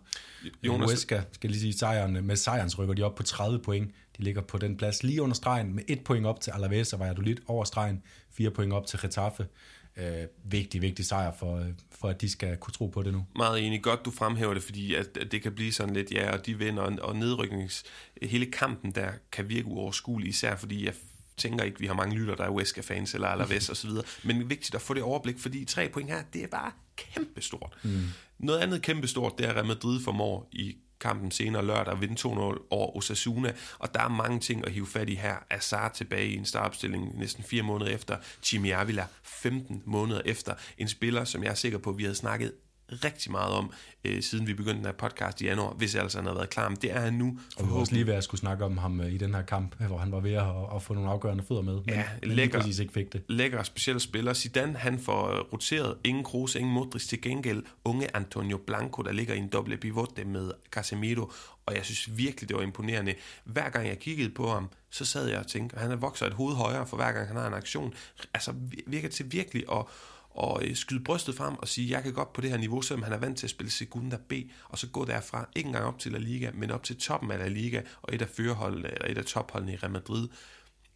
[0.64, 0.90] Jonas...
[0.90, 3.92] Wesker, skal lige sige, sejren med sejrens rykker de op på 30 point.
[4.18, 7.16] De ligger på den plads lige under stregen med et point op til Alaves og
[7.18, 9.48] lidt over stregen, fire point op til Getafe.
[9.98, 13.26] Øh, vigtig, vigtig sejr for, for, at de skal kunne tro på det nu.
[13.36, 13.84] Meget enig.
[13.84, 16.58] Godt, du fremhæver det, fordi at, at det kan blive sådan lidt, ja, og de
[16.58, 17.84] vinder, og, og nedryknings...
[18.22, 20.94] Hele kampen der kan virke uoverskuelig, især fordi jeg
[21.38, 23.90] tænker ikke, vi har mange lytter, der er Wesker-fans eller Alaves osv.,
[24.24, 27.74] men vigtigt at få det overblik, fordi tre point her, det er bare kæmpestort.
[27.84, 28.02] Mm.
[28.40, 32.28] Noget andet kæmpestort, det er, at Real Madrid formår i kampen senere lørdag vinde 2-0
[32.70, 35.36] over Osasuna, og der er mange ting at hive fat i her.
[35.50, 38.18] Azar tilbage i en startopstilling næsten fire måneder efter,
[38.54, 42.54] Jimmy Avila 15 måneder efter, en spiller, som jeg er sikker på, vi havde snakket
[42.92, 43.72] rigtig meget om,
[44.06, 46.70] øh, siden vi begyndte den her podcast i januar, hvis altså han havde været klar.
[46.70, 47.38] Men det er han nu.
[47.58, 49.42] Og vi var også lige ved at skulle snakke om ham øh, i den her
[49.42, 52.32] kamp, hvor han var ved at, at få nogle afgørende fødder med, men, Ja, men
[52.32, 52.60] lækker.
[52.60, 53.22] præcis ikke fik det.
[53.30, 54.34] lækker specielle spiller.
[54.34, 57.64] Zidane, han får øh, roteret ingen Kroos, ingen Modric til gengæld.
[57.86, 61.32] Unge Antonio Blanco, der ligger i en doble pivote med Casemiro.
[61.66, 63.14] Og jeg synes virkelig, det var imponerende.
[63.44, 66.28] Hver gang jeg kiggede på ham, så sad jeg og tænkte, at han er vokset
[66.28, 67.94] et hoved højere for hver gang han har en aktion.
[68.34, 68.54] Altså
[68.88, 69.86] virker til virkelig at
[70.40, 73.04] og øh, skyde brystet frem og sige, jeg kan godt på det her niveau, selvom
[73.04, 74.34] han er vant til at spille Segunda B,
[74.70, 77.40] og så gå derfra, ikke engang op til La Liga, men op til toppen af
[77.40, 80.28] La Liga, og et af førerholdene, eller et af topholdene i Real Madrid.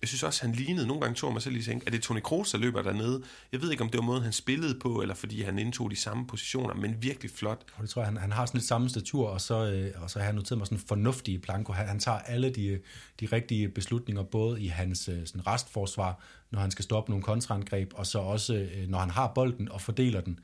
[0.03, 2.01] Jeg synes også, han lignede, nogle gange tog mig selv lige tænke, at det er
[2.01, 3.23] Toni Kroos, der løber dernede?
[3.51, 5.95] Jeg ved ikke, om det var måden, han spillede på, eller fordi han indtog de
[5.95, 7.61] samme positioner, men virkelig flot.
[7.75, 10.09] Og det tror jeg, han, han har sådan lidt samme statur, og så, øh, og
[10.09, 12.79] så har jeg noteret mig sådan en fornuftig Han, han tager alle de,
[13.19, 16.19] de rigtige beslutninger, både i hans øh, sådan restforsvar,
[16.51, 19.81] når han skal stoppe nogle kontraangreb, og så også, øh, når han har bolden og
[19.81, 20.39] fordeler den.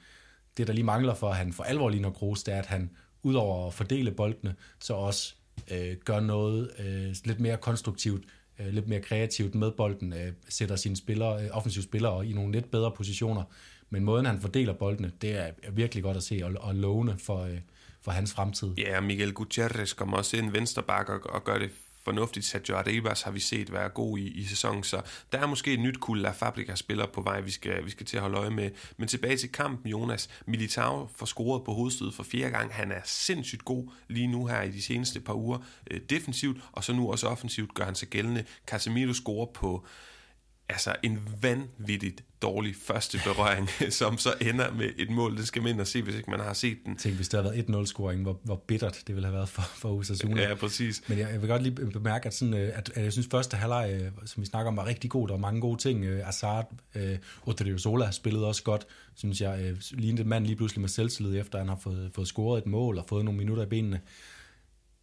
[0.57, 2.89] Det, der lige mangler for, at han for alvor ligner Kroos, det er, at han
[3.23, 5.33] udover at fordele boldene, så også
[5.71, 8.23] øh, gør noget øh, lidt mere konstruktivt,
[8.59, 12.51] øh, lidt mere kreativt med bolden, øh, sætter sine spillere, øh, offensive spillere i nogle
[12.51, 13.43] lidt bedre positioner.
[13.89, 17.43] Men måden, han fordeler boldene, det er virkelig godt at se og, og lovende for,
[17.43, 17.57] øh,
[18.01, 18.67] for hans fremtid.
[18.77, 21.71] Ja, Miguel Gutierrez kommer også ind venstre bakke og, og gør det
[22.03, 22.45] fornuftigt.
[22.45, 25.79] Sergio Arribas har vi set være god i, i sæsonen, så der er måske et
[25.79, 28.71] nyt kul af Fabrica-spillere på vej, vi skal, vi skal til at holde øje med.
[28.97, 30.29] Men tilbage til kampen, Jonas.
[30.45, 32.73] Militao får scoret på hovedstødet for fjerde gang.
[32.73, 35.57] Han er sindssygt god lige nu her i de seneste par uger
[35.91, 38.43] øh, defensivt, og så nu også offensivt gør han sig gældende.
[38.67, 39.85] Casemiro scorer på
[40.69, 45.37] altså en vanvittigt dårlig første berøring, som så ender med et mål.
[45.37, 46.95] Det skal man ind og se, hvis ikke man har set den.
[46.97, 49.89] Tænk, hvis det havde været 1-0-scoring, hvor, hvor bittert det ville have været for, for
[49.89, 50.41] Osasuna.
[50.41, 51.01] Ja, præcis.
[51.07, 53.57] Men jeg, jeg vil godt lige bemærke, at, sådan, øh, at, at jeg synes, første
[53.57, 55.27] halvleg, øh, som vi snakker om, var rigtig god.
[55.27, 56.05] Der var mange gode ting.
[56.05, 59.59] Øh, Azard, øh, Odriozola spillede også godt, synes jeg.
[59.61, 62.97] Øh, lignede mand lige pludselig med selvtillid, efter han har fået, fået scoret et mål
[62.97, 64.01] og fået nogle minutter i benene.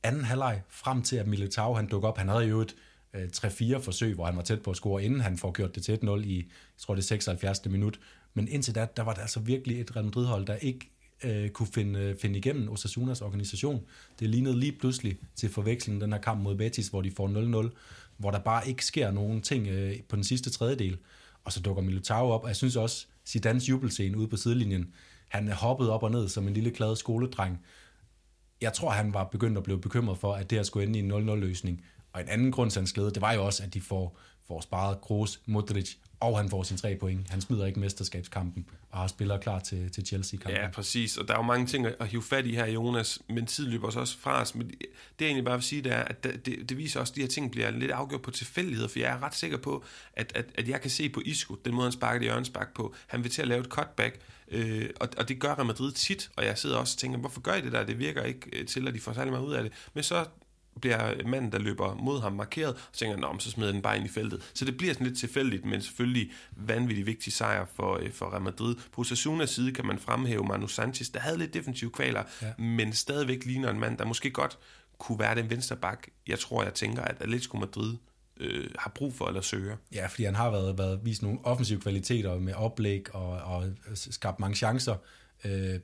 [0.02, 2.18] Anden halvleg, frem til at Militao han dukker op.
[2.18, 2.74] Han havde jo et
[3.16, 5.82] øh, 3-4 forsøg, hvor han var tæt på at score, inden han får gjort det
[5.82, 6.44] til 1-0 i, jeg
[6.78, 7.66] tror det er 76.
[7.66, 8.00] minut.
[8.34, 10.90] Men indtil da, der var det altså virkelig et Real Madrid-hold, der ikke
[11.24, 13.82] øh, kunne finde, øh, finde igennem Osasunas organisation.
[14.20, 17.76] Det lignede lige pludselig til forveksling den her kamp mod Betis, hvor de får 0-0,
[18.16, 20.98] hvor der bare ikke sker nogen ting øh, på den sidste tredjedel.
[21.44, 24.92] Og så dukker Militao op, og jeg synes også, Zidans jubelscene ude på sidelinjen,
[25.28, 27.58] han hoppede op og ned som en lille glad skoledreng.
[28.60, 31.02] Jeg tror, han var begyndt at blive bekymret for, at det her skulle ende i
[31.02, 31.84] en 0-0-løsning.
[32.16, 34.60] Og en anden grund til hans glæde, det var jo også, at de får, får
[34.60, 37.30] sparet Kroos, Modric, og han får sine tre point.
[37.30, 40.60] Han smider ikke mesterskabskampen, og har spillere klar til, til Chelsea-kampen.
[40.60, 41.16] Ja, præcis.
[41.16, 43.88] Og der er jo mange ting at hive fat i her, Jonas, men tiden løber
[43.88, 44.54] os også fra os.
[44.54, 44.76] Men det
[45.20, 47.28] jeg egentlig bare vil sige, det er, at det, det viser også, at de her
[47.28, 50.68] ting bliver lidt afgjort på tilfældigheder, for jeg er ret sikker på, at, at, at
[50.68, 53.42] jeg kan se på Isco, den måde han sparker det hjørnespark på, han vil til
[53.42, 56.76] at lave et cutback, øh, og, og det gør Real Madrid tit, og jeg sidder
[56.76, 57.84] også og tænker, hvorfor gør I det der?
[57.84, 59.72] Det virker ikke øh, til, at de får særlig meget ud af det.
[59.94, 60.24] Men så
[60.80, 63.96] bliver manden, der løber mod ham, markeret, og så tænker han, så smider den bare
[63.96, 64.50] ind i feltet.
[64.54, 68.42] Så det bliver sådan lidt tilfældigt, men selvfølgelig vanvittig vigtig sejr for, øh, for Real
[68.42, 68.74] Madrid.
[68.92, 72.52] På Osasunas side kan man fremhæve Manu Sanchez, der havde lidt defensive kvaler, ja.
[72.58, 74.58] men stadigvæk ligner en mand, der måske godt
[74.98, 76.06] kunne være den venstre bak.
[76.26, 77.96] Jeg tror, jeg tænker, at Atletico Madrid
[78.40, 79.76] øh, har brug for eller søger.
[79.92, 84.40] Ja, fordi han har været, været vist nogle offensive kvaliteter med oplæg og, og skabt
[84.40, 84.96] mange chancer.
[85.44, 85.80] Øh,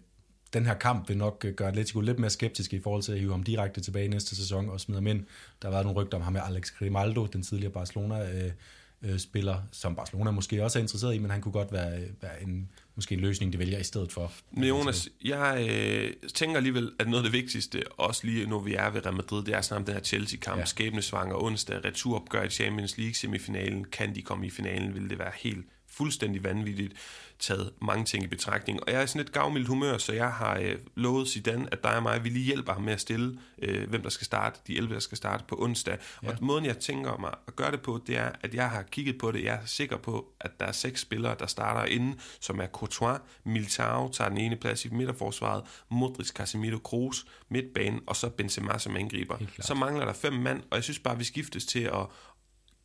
[0.52, 3.30] den her kamp vil nok gøre Atletico lidt mere skeptiske i forhold til at hive
[3.30, 5.24] ham direkte tilbage næste sæson og smide ham ind.
[5.62, 10.30] Der har været nogle rygter om ham med Alex Grimaldo, den tidligere Barcelona-spiller, som Barcelona
[10.30, 13.52] måske også er interesseret i, men han kunne godt være, være en, måske en løsning,
[13.52, 14.32] de vælger i stedet for.
[14.50, 18.74] Men Jonas, jeg øh, tænker alligevel, at noget af det vigtigste, også lige når vi
[18.74, 20.64] er ved Real Madrid, det er sådan om den her Chelsea-kamp, ja.
[20.64, 23.84] skæbnesvanger onsdag, returopgør i Champions League-semifinalen.
[23.84, 26.94] Kan de komme i finalen, vil det være helt fuldstændig vanvittigt
[27.42, 28.80] taget mange ting i betragtning.
[28.82, 31.96] Og jeg er sådan lidt gavmildt humør, så jeg har øh, lovet Zidane, at dig
[31.96, 34.76] og mig, vi lige hjælper ham med at stille, øh, hvem der skal starte, de
[34.76, 35.98] 11, der skal starte på onsdag.
[36.22, 36.28] Ja.
[36.28, 39.18] Og måden, jeg tænker mig at gøre det på, det er, at jeg har kigget
[39.18, 39.44] på det.
[39.44, 43.18] Jeg er sikker på, at der er seks spillere, der starter inden, som er Courtois,
[43.44, 48.96] Militao tager den ene plads i midterforsvaret, Modric, Casemiro, Kroos, midtbanen, og så Benzema som
[48.96, 49.36] angriber.
[49.60, 52.06] Så mangler der fem mand, og jeg synes bare, vi skiftes til at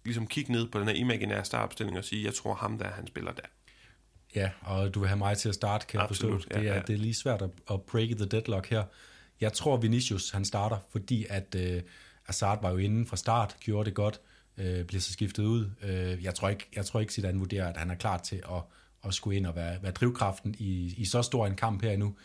[0.07, 3.07] ligesom kigge ned på den her imaginære startopstilling og sige, jeg tror ham der, han
[3.07, 3.47] spiller der.
[4.35, 6.59] Ja, og du vil have mig til at starte, kan Absolut, jeg forstå.
[6.59, 8.83] Det er, ja, det er lige svært at, at break the deadlock her.
[9.41, 11.81] Jeg tror, Vinicius han starter, fordi at uh,
[12.23, 14.21] Hazard var jo inde fra start, gjorde det godt,
[14.57, 15.69] uh, bliver så skiftet ud.
[15.83, 18.61] Uh, jeg tror ikke, jeg tror ikke Zidane vurderer, at han er klar til at,
[19.03, 22.15] at skulle ind og være, være drivkraften i, i så stor en kamp her endnu.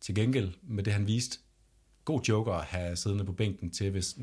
[0.00, 1.38] Til gengæld med det, han viste,
[2.04, 4.16] god joker at have siddende på bænken til, hvis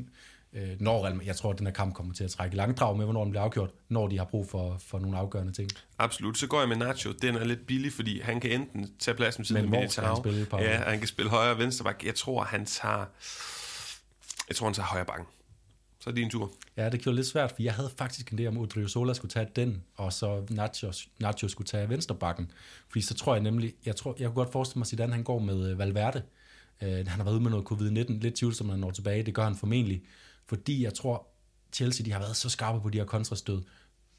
[0.52, 3.04] øh, når Real- jeg tror, at den her kamp kommer til at trække langdrag med,
[3.04, 5.70] hvornår den bliver afgjort, når de har brug for, for nogle afgørende ting.
[5.98, 6.38] Absolut.
[6.38, 7.12] Så går jeg med Nacho.
[7.12, 10.16] Den er lidt billig, fordi han kan enten tage pladsen han Militao.
[10.16, 10.66] spille, Paolo?
[10.66, 12.04] Ja, han kan spille højre og venstre bak.
[12.04, 13.04] Jeg tror, han tager...
[14.48, 15.26] Jeg tror, han tager højre bakken.
[16.00, 16.52] Så er det din tur.
[16.76, 19.30] Ja, det gjorde lidt svært, for jeg havde faktisk en idé om, at Odriozola skulle
[19.30, 22.50] tage den, og så Nacho, Nacho skulle tage venstrebakken.
[22.88, 25.38] Fordi så tror jeg nemlig, jeg, tror, jeg kunne godt forestille mig, Zidane han går
[25.38, 26.22] med øh, Valverde.
[26.82, 29.22] Øh, han har været ude med noget covid-19, lidt tvivlsomt, når han når tilbage.
[29.22, 30.02] Det gør han formentlig,
[30.50, 31.26] fordi jeg tror,
[31.72, 33.62] Chelsea de har været så skarpe på de her kontrastød.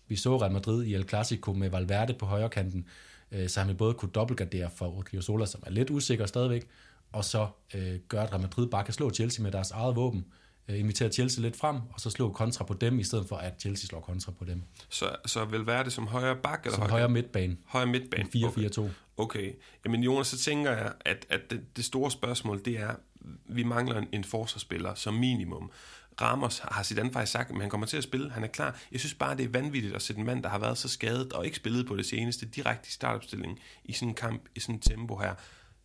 [0.08, 2.86] Vi så Real Madrid i El Clasico med Valverde på højre kanten,
[3.32, 6.68] øh, så han vil både kunne dobbeltgardere for Odriozola, som er lidt usikker stadigvæk,
[7.12, 10.26] og så øh, gøre, at Real Madrid bare kan slå Chelsea med deres eget våben,
[10.68, 13.54] øh, invitere Chelsea lidt frem, og så slå kontra på dem, i stedet for at
[13.60, 14.64] Chelsea slår kontra på dem.
[14.90, 18.30] Så, så vil være det som højre bak eller Som højre, højre midtbane, højre midtbane?
[18.36, 18.82] 4-4-2.
[18.82, 18.90] Okay.
[19.18, 19.54] okay.
[19.86, 22.96] Jamen Jonas, så tænker jeg, at, at det, det store spørgsmål, det er,
[23.46, 25.72] vi mangler en, en forsvarsspiller som minimum.
[26.22, 28.80] Ramos har Zidane faktisk sagt, at han kommer til at spille, han er klar.
[28.92, 31.34] Jeg synes bare, det er vanvittigt at sætte en mand, der har været så skadet
[31.34, 34.76] og ikke spillet på det seneste, direkte i startopstillingen i sådan en kamp, i sådan
[34.76, 35.34] et tempo her.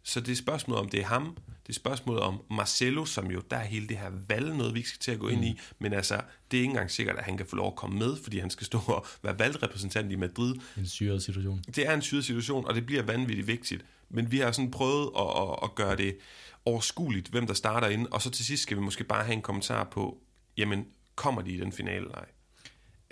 [0.02, 1.36] Så det er spørgsmålet om det er ham,
[1.66, 4.78] det er spørgsmålet om Marcelo, som jo, der er hele det her valg noget, vi
[4.78, 7.24] ikke skal til at gå ind i, men altså, det er ikke engang sikkert, at
[7.24, 10.16] han kan få lov at komme med, fordi han skal stå og være valgrepræsentant i
[10.16, 10.54] Madrid.
[10.76, 11.62] En syret situation.
[11.76, 13.84] Det er en syret situation, og det bliver vanvittigt vigtigt.
[14.08, 16.16] Men vi har sådan prøvet at, at, at gøre det
[16.66, 19.42] overskueligt, hvem der starter ind, og så til sidst skal vi måske bare have en
[19.42, 20.18] kommentar på,
[20.56, 22.26] jamen, kommer de i den finale eller ej?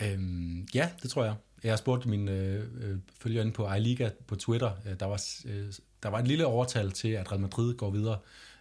[0.02, 1.34] Øhm, ja, det tror jeg.
[1.62, 4.70] Jeg har spurgt min øh, øh følger inde på iLiga på Twitter.
[4.86, 8.18] Øh, der, var, øh, der var en lille overtal til, at Real Madrid går videre.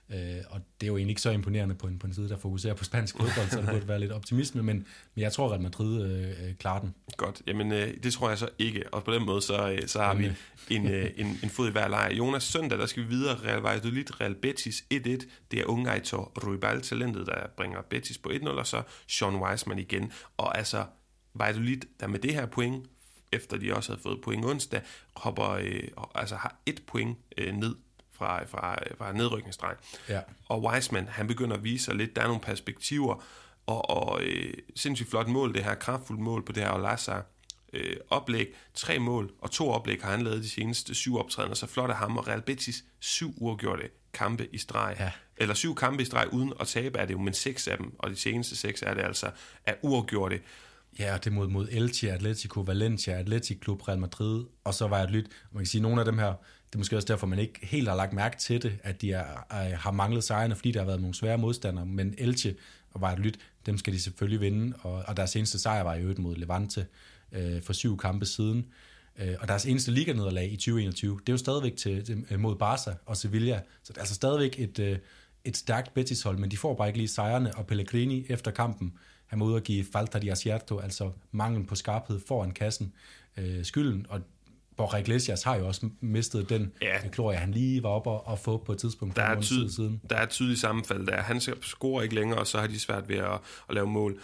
[0.10, 2.38] Øh, og det er jo egentlig ikke så imponerende på en, på en side, der
[2.38, 4.64] fokuserer på spansk fodbold, så der burde være lidt optimisme.
[4.64, 4.76] Men,
[5.16, 6.96] men jeg tror, at Madrid øh, øh, klarer den.
[7.18, 10.00] Godt, jamen øh, det tror jeg så ikke, og på den måde så, øh, så
[10.00, 10.32] har vi
[10.70, 12.14] en, øh, en, en fod i hver lejr.
[12.14, 14.98] Jonas, søndag der skal vi videre, Real Valladolid, Real Betis 1-1,
[15.52, 19.80] det er unge Aitor Ruibal, talentet, der bringer Betis på 1-0, og så Sean Weisman
[19.80, 20.12] igen.
[20.38, 20.86] Og altså,
[21.36, 22.86] Valladolid, der med det her point,
[23.32, 24.82] efter de også havde fået point onsdag,
[25.16, 25.84] hopper, øh,
[26.16, 27.76] altså har et point øh, ned
[28.18, 29.76] fra, fra, fra nedrykningsstreg.
[30.10, 30.22] Ja.
[30.46, 33.24] Og Wiseman, han begynder at vise sig lidt, der er nogle perspektiver,
[33.66, 37.26] og, og øh, sindssygt flot mål, det her kraftfuldt mål på det her Olazar
[37.74, 38.56] øh, oplæg.
[38.74, 41.96] Tre mål og to oplæg har han lavet de seneste syv optrædener, så flot af
[41.96, 42.18] ham.
[42.18, 44.96] Og Real Betis syv uafgjorte kampe i streg.
[45.00, 45.12] Ja.
[45.38, 47.96] Eller syv kampe i streg uden at tabe er det jo, men seks af dem,
[48.00, 49.32] og de seneste seks er det altså
[49.66, 50.42] er uafgjorte.
[51.00, 55.00] Ja, og det mod, mod Elche, Atletico, Valencia, Atletic Klub, Real Madrid, og så var
[55.00, 55.28] jeg lyt.
[55.52, 56.34] Man kan sige, at nogle af dem her,
[56.74, 59.12] det er måske også derfor, man ikke helt har lagt mærke til det, at de
[59.12, 62.56] er, er, har manglet sejrene, fordi der har været nogle svære modstandere, men Elche
[62.92, 66.02] og Vejret lyt, dem skal de selvfølgelig vinde, og, og deres eneste sejr var i
[66.02, 66.86] øvrigt mod Levante
[67.32, 68.66] øh, for syv kampe siden.
[69.20, 72.56] Øh, og deres eneste liganederlag i 2021, det er jo stadigvæk til, til, øh, mod
[72.56, 74.98] Barca og Sevilla, så det er altså stadigvæk et, øh,
[75.44, 78.94] et stærkt Betis-hold, men de får bare ikke lige sejrene, og Pellegrini efter kampen,
[79.26, 82.94] han må ud og give falta di acierto, altså manglen på skarphed foran kassen,
[83.38, 84.22] øh, skylden, og
[84.78, 86.98] Borja Iglesias har jo også mistet den Ja.
[87.12, 90.02] glorie, han lige var oppe og, og få på et tidspunkt Der er, tyd, siden.
[90.10, 91.22] der er et tydeligt sammenfald der.
[91.22, 93.34] Han scorer ikke længere, og så har de svært ved at,
[93.70, 94.20] at lave mål.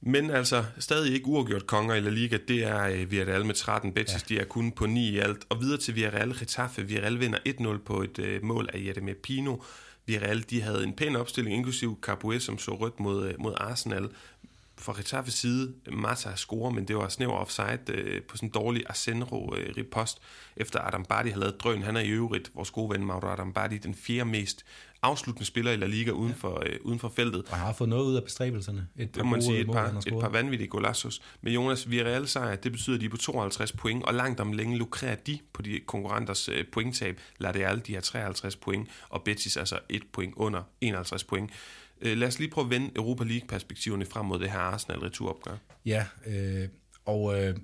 [0.00, 3.92] Men altså, stadig ikke uafgjort konger i La Liga, det er øh, Villarreal med 13.
[3.92, 4.34] Betis, ja.
[4.34, 5.44] de er kun på 9 i alt.
[5.48, 6.82] Og videre til Villarreal Getafe.
[6.82, 7.38] Villarreal vinder
[7.78, 9.56] 1-0 på et øh, mål af Jeremy Pino.
[10.06, 14.08] Villarreal, de havde en pæn opstilling, inklusiv Capoe, som så rødt mod, øh, mod Arsenal.
[14.82, 18.82] Fra Getafes side, Mata scorer, men det var snæver offside øh, på sådan en dårlig
[18.88, 20.18] Arsenro-ripost,
[20.56, 21.82] efter Adam Bardi havde lavet drøn.
[21.82, 24.64] Han er i øvrigt, vores gode ven Mauro Adam Bardi, den fjerde mest
[25.02, 27.44] afsluttende spiller i La Liga uden for, øh, uden for feltet.
[27.50, 28.86] Og har fået noget ud af bestræbelserne.
[28.96, 31.22] Et par Det må man sige, et par, har et par vanvittige golazos.
[31.40, 34.52] Men Jonas, Villarreal sejr, det betyder, at de er på 52 point, og langt om
[34.52, 37.20] længe lukrerer de på de konkurrenters øh, pointtab.
[37.38, 41.50] Ladeal, de har 53 point, og Betis altså et point under 51 point.
[42.02, 45.56] Øh, lad os lige prøve at vende Europa League-perspektiverne frem mod det her Arsenal-returopgør.
[45.86, 46.68] Ja, øh,
[47.04, 47.56] og øh,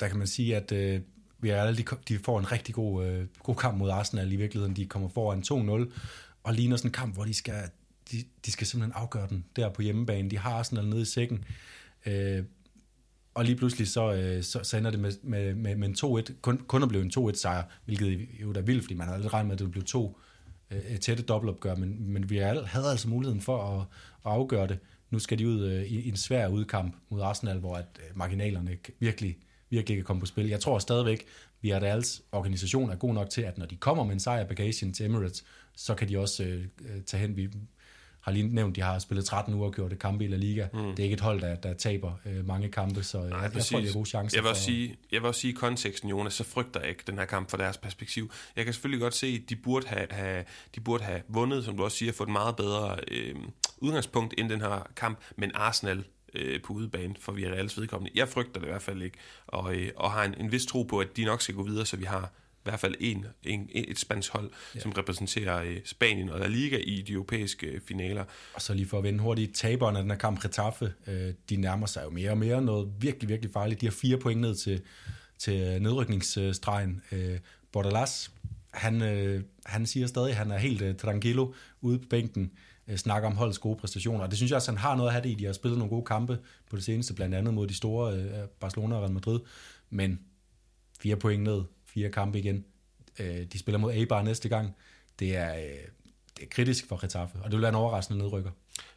[0.00, 1.00] der kan man sige, at øh,
[1.40, 4.76] Villarreal, de, de får en rigtig god, øh, god kamp mod Arsenal i virkeligheden.
[4.76, 5.42] De kommer foran
[5.86, 5.92] 2-0,
[6.42, 7.62] og ligner sådan en kamp, hvor de skal,
[8.12, 10.30] de, de skal simpelthen afgøre den der på hjemmebane.
[10.30, 11.44] De har Arsenal nede i sækken.
[12.06, 12.44] Øh,
[13.34, 15.96] og lige pludselig så, øh, så, så ender det med, med, med, med en
[16.28, 19.16] 2-1, kun, kun at blive en 2-1 sejr, hvilket jo da vildt, fordi man havde
[19.16, 20.18] aldrig regnet med, at det ville blive to
[20.70, 23.80] øh, tætte dobbeltopgør, men, men vi havde altså muligheden for at,
[24.26, 24.78] at afgøre det.
[25.10, 28.18] Nu skal de ud øh, i, i en svær udkamp mod Arsenal, hvor at øh,
[28.18, 29.38] marginalerne virkelig,
[29.70, 30.48] virkelig kan komme på spil.
[30.48, 31.26] Jeg tror stadigvæk,
[31.60, 34.44] vi er deres organisation er god nok til, at når de kommer med en sejr
[34.44, 37.36] bagagen til Emirates, så kan de også øh, øh tage hen.
[37.36, 37.48] Vi,
[38.20, 40.66] har lige nævnt, de har spillet 13 uger og gjort kampe i La Liga.
[40.72, 40.78] Mm.
[40.78, 43.64] Det er ikke et hold, der, der taber øh, mange kampe, så Nej, jeg, jeg
[43.64, 44.38] tror, de har gode chancer.
[44.38, 44.64] Jeg vil, også for...
[44.64, 47.50] sige, jeg vil også sige i konteksten, Jonas, så frygter jeg ikke den her kamp
[47.50, 48.32] fra deres perspektiv.
[48.56, 51.76] Jeg kan selvfølgelig godt se, at de burde have, have, de burde have vundet, som
[51.76, 53.34] du også siger, fået et meget bedre øh,
[53.78, 56.04] udgangspunkt end den her kamp, men Arsenal
[56.34, 58.12] øh, på udebane for vi er reelt vedkommende.
[58.14, 60.82] Jeg frygter det i hvert fald ikke, og, øh, og har en, en vis tro
[60.82, 63.98] på, at de nok skal gå videre, så vi har hvert fald en, en, et
[63.98, 64.80] spansk hold, ja.
[64.80, 68.24] som repræsenterer øh, Spanien og La Liga i de europæiske øh, finaler.
[68.54, 71.56] Og så lige for at vende hurtigt, taberne af den her kamp, Getafe, øh, de
[71.56, 73.80] nærmer sig jo mere og mere noget virkelig, virkelig farligt.
[73.80, 74.82] De har fire point ned til,
[75.38, 77.02] til nedrykningsstregen.
[77.72, 78.30] Bordalas,
[78.70, 79.00] han,
[79.66, 82.50] han siger stadig, at han er helt tranquilo ude på bænken,
[82.96, 84.24] snakker om holdets gode præstationer.
[84.24, 85.34] Og det synes jeg også, han har noget at have det i.
[85.34, 86.38] De har spillet nogle gode kampe
[86.70, 88.28] på det seneste, blandt andet mod de store
[88.60, 89.40] Barcelona og Real Madrid.
[89.90, 90.20] Men
[91.00, 91.62] fire point ned,
[91.94, 92.64] fire kampe igen.
[93.18, 94.76] Øh, de spiller mod Eibar næste gang.
[95.18, 95.62] Det er, øh,
[96.36, 98.50] det er kritisk for Getafe, og det vil være en overraskende nedrykker.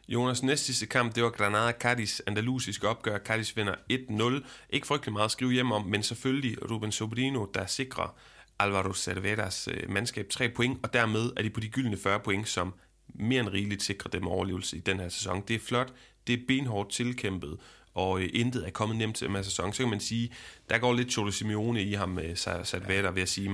[0.07, 3.17] Jonas, næste sidste kamp, det var Granada-Cadiz, andalusisk opgør.
[3.17, 4.43] Cadiz vinder 1-0.
[4.69, 8.15] Ikke frygtelig meget at skrive hjem om, men selvfølgelig Ruben Sobrino, der sikrer
[8.59, 12.49] Alvaro Cerveras øh, mandskab 3 point, og dermed er de på de gyldne 40 point,
[12.49, 12.73] som
[13.07, 15.43] mere end rigeligt sikrer dem overlevelse i den her sæson.
[15.47, 15.93] Det er flot,
[16.27, 17.57] det er benhårdt tilkæmpet,
[17.93, 20.31] og øh, intet er kommet nemt til med sæson, så kan man sige,
[20.69, 23.49] der går lidt Cholo Simeone i ham med Salvador ved at sige,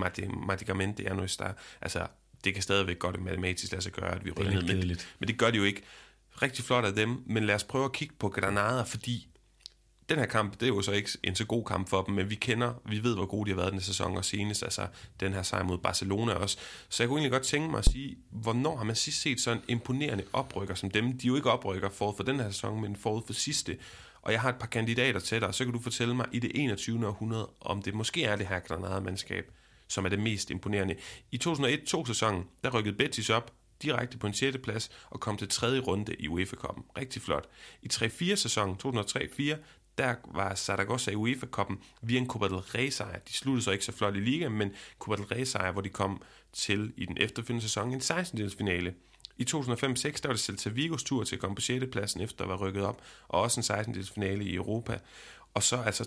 [0.47, 2.07] Maticamente er noget der, altså
[2.43, 5.37] det kan stadigvæk godt matematisk lade sig gøre, at vi rykker ned, men, men det
[5.37, 5.81] gør det jo ikke.
[6.41, 9.29] Rigtig flot af dem, men lad os prøve at kigge på Granada, fordi
[10.09, 12.29] den her kamp, det er jo så ikke en så god kamp for dem, men
[12.29, 14.87] vi kender, vi ved, hvor gode de har været den sæson, og senest altså
[15.19, 16.57] den her sejr mod Barcelona også.
[16.89, 19.57] Så jeg kunne egentlig godt tænke mig at sige, hvornår har man sidst set sådan
[19.57, 21.17] en imponerende oprykker som dem?
[21.17, 23.77] De er jo ikke oprykker forud for den her sæson, men forud for sidste.
[24.21, 26.51] Og jeg har et par kandidater til dig, så kan du fortælle mig i det
[26.55, 27.07] 21.
[27.07, 29.51] århundrede, om det måske er det her Granada-mandskab,
[29.87, 30.95] som er det mest imponerende.
[31.31, 34.57] I 2001-2-sæsonen, der rykkede Betis op direkte på en 6.
[34.63, 36.83] plads og kom til tredje runde i UEFA-koppen.
[36.97, 37.49] Rigtig flot.
[37.81, 39.55] I 3-4-sæsonen, 2003-4,
[39.97, 43.19] der var Zaragoza i UEFA-koppen via en Copa del Rey-sejr.
[43.19, 46.21] De sluttede så ikke så flot i ligaen, men Copa del Rey-sejr, hvor de kom
[46.53, 48.93] til i den efterfølgende sæson en 16 finale.
[49.39, 51.85] I 2005-6 der var det Celta Vigos tur til at komme på 6.
[51.91, 54.03] pladsen efter at være rykket op, og også en 16.
[54.03, 54.99] finale i Europa.
[55.53, 56.03] Og så altså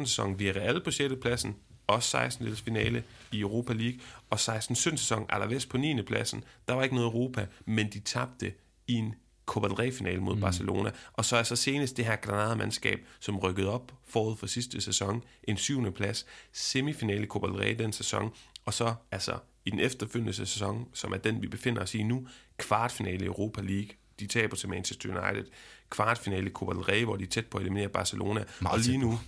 [0.00, 1.14] 13-14 sæson via Real på 6.
[1.22, 2.56] pladsen, også 16.
[2.56, 6.02] finale i Europa League, og 16-17 sæson Alaves på 9.
[6.02, 6.44] pladsen.
[6.68, 8.52] Der var ikke noget Europa, men de tabte
[8.86, 9.14] i en
[9.46, 10.40] Copa del Rey-finale mod mm.
[10.40, 10.90] Barcelona.
[11.12, 15.22] Og så er så senest det her Granada-mandskab, som rykkede op forud for sidste sæson,
[15.44, 18.30] en syvende plads, semifinale Copa del Rey den sæson,
[18.64, 22.26] og så altså i den efterfølgende sæson, som er den, vi befinder os i nu,
[22.58, 23.88] kvartfinale i Europa League.
[24.20, 25.44] De taber til Manchester United.
[25.90, 28.44] Kvartfinale i Copa del Rey, hvor de er tæt på at eliminere Barcelona.
[28.60, 29.18] Meget og lige nu,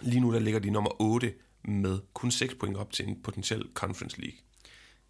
[0.00, 3.64] lige nu der ligger de nummer 8 med kun 6 point op til en potentiel
[3.74, 4.38] Conference League.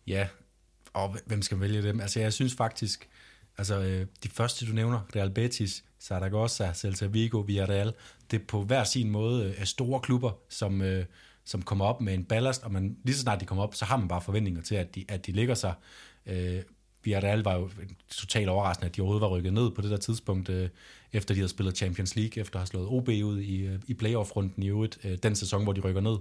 [0.07, 0.29] Ja,
[0.93, 2.01] og hvem skal vælge dem?
[2.01, 3.09] Altså jeg synes faktisk,
[3.59, 7.93] altså øh, de første du nævner, Real Betis, Zaragoza, Celta Vigo, Villarreal,
[8.31, 11.05] det er på hver sin måde øh, er store klubber, som, øh,
[11.45, 13.85] som kommer op med en ballast, og man, lige så snart de kommer op, så
[13.85, 15.75] har man bare forventninger til, at de, at de ligger sig.
[16.27, 16.63] Øh,
[17.05, 17.71] Villarreal var jo
[18.09, 20.69] totalt overraskende, at de overhovedet var rykket ned på det der tidspunkt, øh,
[21.13, 23.95] efter de havde spillet Champions League, efter at have slået OB ud i, øh, i
[23.95, 26.17] playoff-runden i øvrigt, øh, den sæson, hvor de rykker ned.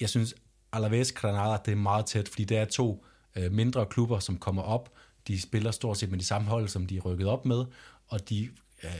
[0.00, 0.34] Jeg synes,
[0.72, 3.04] Alaves Granada, det er meget tæt, fordi det er to
[3.36, 4.92] øh, mindre klubber, som kommer op.
[5.28, 7.64] De spiller stort set med de samme hold, som de er rykket op med,
[8.08, 8.48] og de,
[8.84, 8.90] øh,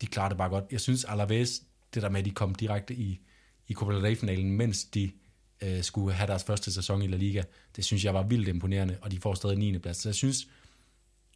[0.00, 0.64] de klarer det bare godt.
[0.70, 1.62] Jeg synes, Alaves,
[1.94, 3.20] det der med, at de kom direkte i,
[3.68, 5.10] i Copa del Rey-finalen, mens de
[5.62, 7.42] øh, skulle have deres første sæson i La Liga.
[7.76, 9.78] Det synes jeg var vildt imponerende, og de får stadig 9.
[9.78, 9.96] plads.
[9.96, 10.48] Så jeg synes,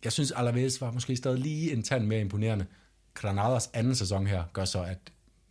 [0.05, 2.67] jeg synes Alaves var måske stadig lige en tand mere imponerende.
[3.15, 4.99] Granadas anden sæson her gør så, at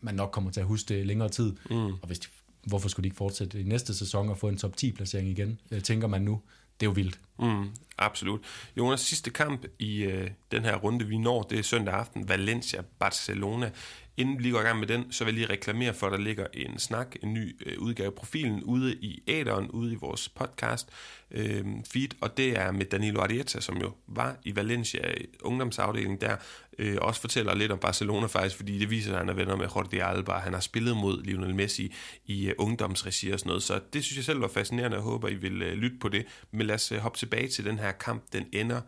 [0.01, 1.55] man nok kommer til at huske det længere tid.
[1.69, 1.75] Mm.
[1.75, 2.27] Og hvis de,
[2.63, 5.59] hvorfor skulle de ikke fortsætte i næste sæson og få en top 10 placering igen,
[5.71, 6.41] øh, tænker man nu.
[6.79, 7.19] Det er jo vildt.
[7.39, 8.41] Mm, absolut.
[8.77, 13.71] Jonas, sidste kamp i øh, den her runde, vi når, det er søndag aften, Valencia-Barcelona.
[14.17, 16.11] Inden vi lige går i gang med den, så vil jeg lige reklamere for, at
[16.11, 19.95] der ligger en snak, en ny øh, udgave af profilen ude i æderen, ude i
[19.95, 20.89] vores podcast
[21.31, 26.35] øh, feed, og det er med Danilo Arieta, som jo var i Valencia ungdomsafdelingen der,
[26.79, 29.67] øh, også fortæller lidt om Barcelona faktisk, fordi det viser, at han er venner med
[29.75, 31.93] Jordi Alba, han har spillet mod Lionel Messi
[32.25, 35.11] i øh, ungdomsregi og sådan noget, så det synes jeg selv var fascinerende, og jeg
[35.11, 36.25] håber, I vil øh, lytte på det.
[36.51, 38.81] Men lad os øh, hoppe tilbage til den her kamp, den ender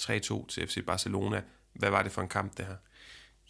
[0.00, 1.42] 3-2 til FC Barcelona.
[1.74, 2.76] Hvad var det for en kamp, det her?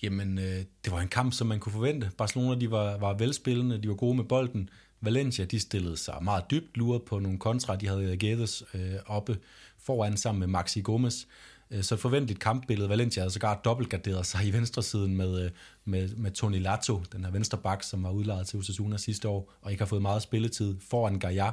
[0.03, 2.11] Jamen, øh, det var en kamp, som man kunne forvente.
[2.19, 4.71] Barcelona, de var, var velspillende, de var gode med bolden.
[5.01, 7.77] Valencia, de stillede sig meget dybt luret på nogle kontra.
[7.77, 9.39] De havde Guedes øh, oppe
[9.79, 11.29] foran sammen med Maxi Gomes.
[11.71, 12.89] Øh, så et forventeligt kampbillede.
[12.89, 15.51] Valencia havde sågar dobbeltgarderet sig i venstresiden med, øh,
[15.85, 19.53] med, med Toni Lato, den her venstre bak, som var udlejet til Osasuna sidste år,
[19.63, 21.51] og ikke har fået meget spilletid foran Gaia,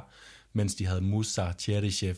[0.52, 2.16] mens de havde Musa, Tjerichev,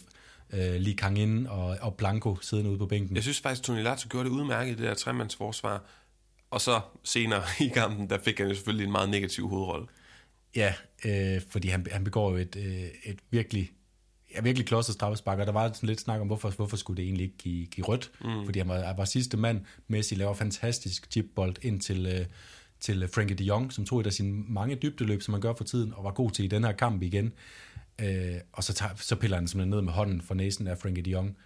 [0.53, 3.16] øh, Lee Kang-in og, og Blanco siddende ude på bænken.
[3.16, 5.83] Jeg synes faktisk, at Tony Lato gjorde det udmærket i det der tremandsforsvar.
[6.51, 9.86] Og så senere i kampen, der fik han jo selvfølgelig en meget negativ hovedrolle.
[10.57, 10.74] Ja,
[11.05, 13.72] øh, fordi han, han begår jo et, øh, et virkelig
[14.34, 17.05] ja, virkelig klodset straffespark, og der var sådan lidt snak om, hvorfor, hvorfor skulle det
[17.05, 18.45] egentlig ikke give, give rødt, mm.
[18.45, 19.61] fordi han var, han var sidste mand.
[19.88, 22.26] Messi laver fantastisk chipbold ind til, øh,
[22.80, 25.64] til Frankie de Jong, som tog et af sine mange dybdeløb, som man gør for
[25.64, 27.32] tiden, og var god til i den her kamp igen.
[28.01, 31.03] Øh, og så, tager, så piller han simpelthen ned med hånden for næsen af Frankie
[31.03, 31.36] de Jong.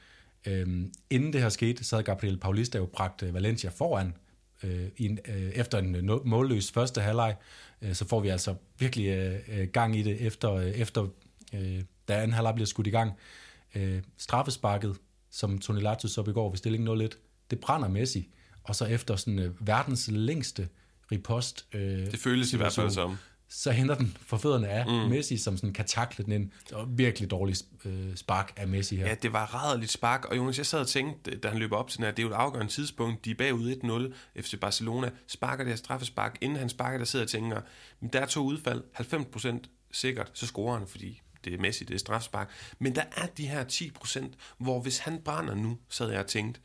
[0.46, 0.66] Øh,
[1.10, 4.14] inden det her skete, så havde Gabriel Paulista jo bragt øh, Valencia foran,
[4.62, 7.36] øh, i en, øh, efter en øh, målløs første halvleg,
[7.82, 11.06] øh, så får vi altså virkelig øh, øh, gang i det, efter, øh, efter
[11.54, 13.12] øh, da anden halvleg bliver skudt i gang.
[13.74, 14.96] Øh, straffesparket,
[15.30, 17.08] som Toni Latus så begår ved stilling 0-1,
[17.50, 18.28] det brænder Messi,
[18.64, 20.68] og så efter sådan øh, verdens længste
[21.12, 21.66] ripost.
[21.72, 23.18] Øh, det føles i hvert fald som
[23.50, 25.10] så henter den for fødderne af mm.
[25.10, 26.50] Messi, som sådan kan takle den ind.
[26.68, 29.06] Det var virkelig dårligt øh, spark af Messi her.
[29.06, 31.88] Ja, det var rædderligt spark, og Jonas, jeg sad og tænkte, da han løber op
[31.88, 35.10] til den her, det er jo et afgørende tidspunkt, de er bagud 1-0 FC Barcelona,
[35.26, 37.60] sparker det her straffespark, inden han sparker, der sidder og tænker,
[38.00, 41.94] men der er to udfald, 90% sikkert, så scorer han, fordi det er Messi, det
[41.94, 42.50] er straffespark.
[42.78, 44.26] Men der er de her 10%,
[44.58, 46.60] hvor hvis han brænder nu, sad jeg og tænkte,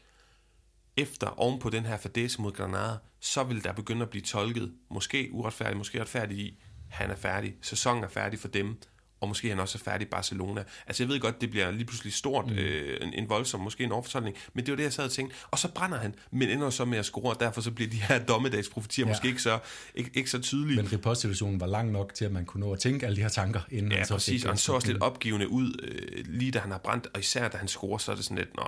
[0.97, 4.73] efter oven på den her fadese mod Granada, så vil der begynde at blive tolket,
[4.89, 6.59] måske uretfærdigt, måske retfærdigt i,
[6.94, 8.78] han er færdig, sæsonen er færdig for dem,
[9.24, 10.64] og måske han også er færdig i Barcelona.
[10.88, 12.58] Altså jeg ved godt, det bliver lige pludselig stort, mm.
[12.58, 15.36] øh, en, en voldsom, måske en overfortolkning, men det var det, jeg sad og tænkte.
[15.52, 17.98] Og så brænder han, men ender så med at score, og derfor så bliver de
[17.98, 19.12] her dommedagsprofetier ja.
[19.12, 19.60] måske ikke så,
[19.96, 20.82] ikke, ikke så tydelige.
[20.82, 23.30] Men ripostsituationen var lang nok til, at man kunne nå at tænke alle de her
[23.30, 26.52] tanker, inden ja, han så præcis, og han så også lidt opgivende ud, øh, lige
[26.52, 28.64] da han har brændt, og især da han scorer, så er det sådan lidt, nå,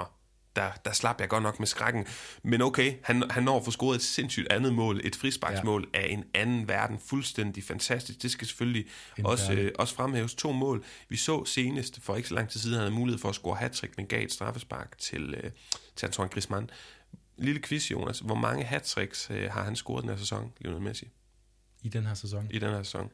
[0.55, 2.05] der, der slap jeg godt nok med skrækken.
[2.43, 5.99] Men okay, han, han når at få scoret et sindssygt andet mål, et frisparksmål ja.
[5.99, 8.21] af en anden verden, fuldstændig fantastisk.
[8.21, 8.85] Det skal selvfølgelig
[9.23, 10.35] også, øh, også fremhæves.
[10.35, 10.83] To mål.
[11.09, 13.55] Vi så senest, for ikke så lang tid siden, han havde mulighed for at score
[13.55, 15.51] hat men gav et straffespark til, øh,
[15.95, 16.69] til Antoine Griezmann.
[17.37, 18.19] Lille quiz, Jonas.
[18.19, 18.97] Hvor mange hat
[19.29, 21.09] øh, har han scoret den her sæson, Lionel Messi?
[21.81, 22.47] I den her sæson?
[22.51, 23.09] I den her sæson.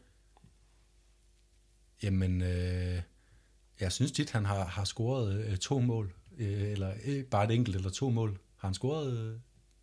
[2.04, 3.02] Jamen, øh,
[3.80, 7.52] jeg synes tit, han har, har scoret øh, to mål øh, eller øh, bare et
[7.52, 8.40] enkelt eller to mål.
[8.58, 9.40] Har han scoret øh,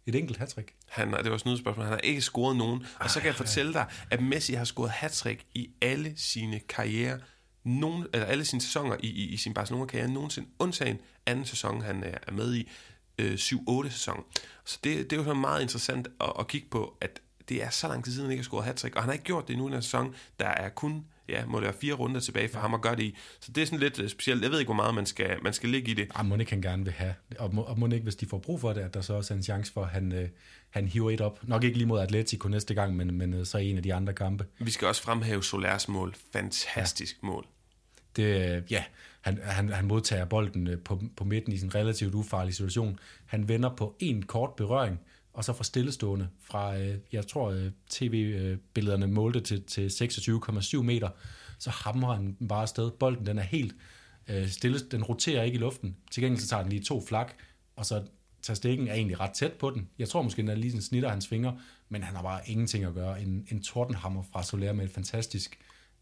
[0.06, 0.74] et enkelt hattrick?
[0.88, 1.84] Han, det var sådan et spørgsmål.
[1.84, 2.80] Han har ikke scoret nogen.
[2.80, 6.60] Ej, og så kan jeg fortælle dig, at Messi har scoret hattrick i alle sine
[6.60, 7.20] karriere,
[7.64, 12.04] nogen, eller alle sine sæsoner i, i, i sin Barcelona-karriere, nogensinde undtagen anden sæson, han
[12.04, 12.68] er, med i,
[13.18, 14.24] øh, 7-8 sæson.
[14.64, 17.88] Så det, det er jo meget interessant at, at kigge på, at det er så
[17.88, 19.68] lang tid siden, han ikke har scoret hattrick, og han har ikke gjort det endnu
[19.68, 20.14] i den sæson.
[20.40, 22.62] Der er kun ja, må det være fire runder tilbage for ja.
[22.62, 23.16] ham at gøre det i.
[23.40, 24.42] Så det er sådan lidt uh, specielt.
[24.42, 26.24] Jeg ved ikke, hvor meget man skal, man skal ligge i det.
[26.24, 27.14] Må ikke han gerne vil have.
[27.38, 29.36] Og må, og ikke, hvis de får brug for det, at der så også er
[29.36, 30.28] en chance for, at han, uh,
[30.70, 31.48] han hiver et op.
[31.48, 34.12] Nok ikke lige mod Atletico næste gang, men, men uh, så en af de andre
[34.12, 34.46] kampe.
[34.58, 36.14] Vi skal også fremhæve Solers mål.
[36.32, 37.26] Fantastisk ja.
[37.26, 37.46] mål.
[38.16, 38.84] Det, ja,
[39.20, 42.98] han, han, han modtager bolden på, på midten i en relativt ufarlig situation.
[43.26, 45.00] Han vender på en kort berøring,
[45.38, 51.08] og så fra stillestående fra, øh, jeg tror, øh, tv-billederne målte til, til 26,7 meter,
[51.58, 52.90] så hamrer han bare afsted.
[52.90, 53.74] Bolden den er helt
[54.28, 55.96] øh, stille, den roterer ikke i luften.
[56.10, 57.34] Til gengæld så tager den lige to flak,
[57.76, 58.02] og så
[58.42, 59.88] tager stikken er egentlig ret tæt på den.
[59.98, 61.58] Jeg tror måske, den er lige sådan snitter hans fingre,
[61.88, 63.22] men han har bare ingenting at gøre.
[63.22, 65.58] En, en tordenhammer fra Soler med et fantastisk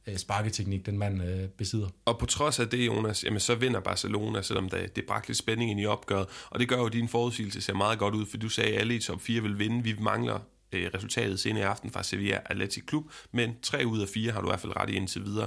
[0.07, 1.89] øh, sparketeknik, den mand øh, besidder.
[2.05, 5.39] Og på trods af det, Jonas, jamen, så vinder Barcelona, selvom det, det bragte lidt
[5.39, 6.27] spænding ind i opgøret.
[6.51, 8.81] Og det gør jo, at din forudsigelse ser meget godt ud, for du sagde, at
[8.81, 9.83] alle i top 4 vil vinde.
[9.83, 10.39] Vi mangler
[10.73, 14.41] øh, resultatet senere i aften fra Sevilla Athletic Klub, men tre ud af fire har
[14.41, 15.47] du i hvert fald ret i indtil videre.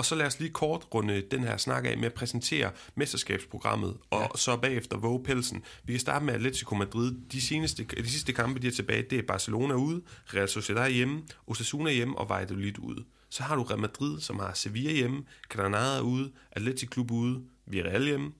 [0.00, 3.96] Og så lad os lige kort runde den her snak af med at præsentere mesterskabsprogrammet,
[4.10, 4.26] og ja.
[4.36, 5.62] så bagefter våge pelsen.
[5.84, 7.14] Vi kan starte med Atletico Madrid.
[7.32, 10.02] De, seneste, de sidste kampe, de er tilbage, det er Barcelona ude,
[10.34, 13.04] Real Sociedad hjemme, Osasuna hjemme og Valladolid ude.
[13.28, 18.04] Så har du Real Madrid, som har Sevilla hjemme, Granada ude, Atletico Klub ude, Villarreal
[18.04, 18.32] hjemme.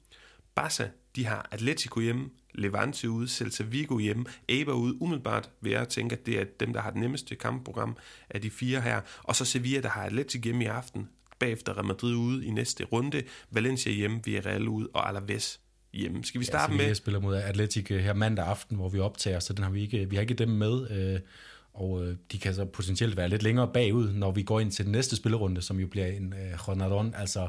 [0.54, 5.02] Barca, de har Atletico hjemme, Levante ude, Celta Vigo hjemme, Eibar ude.
[5.02, 7.96] Umiddelbart vil jeg tænke, at det er dem, der har det nemmeste kampprogram
[8.30, 9.00] af de fire her.
[9.22, 11.08] Og så Sevilla, der har Atletico hjemme i aften.
[11.40, 13.22] Bagefter Real Madrid ude i næste runde.
[13.50, 15.60] Valencia hjemme, Villarreal ude og Alaves
[15.92, 16.24] hjemme.
[16.24, 16.86] Skal vi starte ja, med...
[16.86, 20.10] Jeg spiller mod Atletico her mandag aften, hvor vi optager, så den har vi ikke,
[20.10, 20.90] vi har ikke dem med.
[20.90, 21.20] Øh,
[21.74, 24.84] og øh, de kan så potentielt være lidt længere bagud, når vi går ind til
[24.84, 27.48] den næste spillerunde, som jo bliver en øh, Ronaldon, altså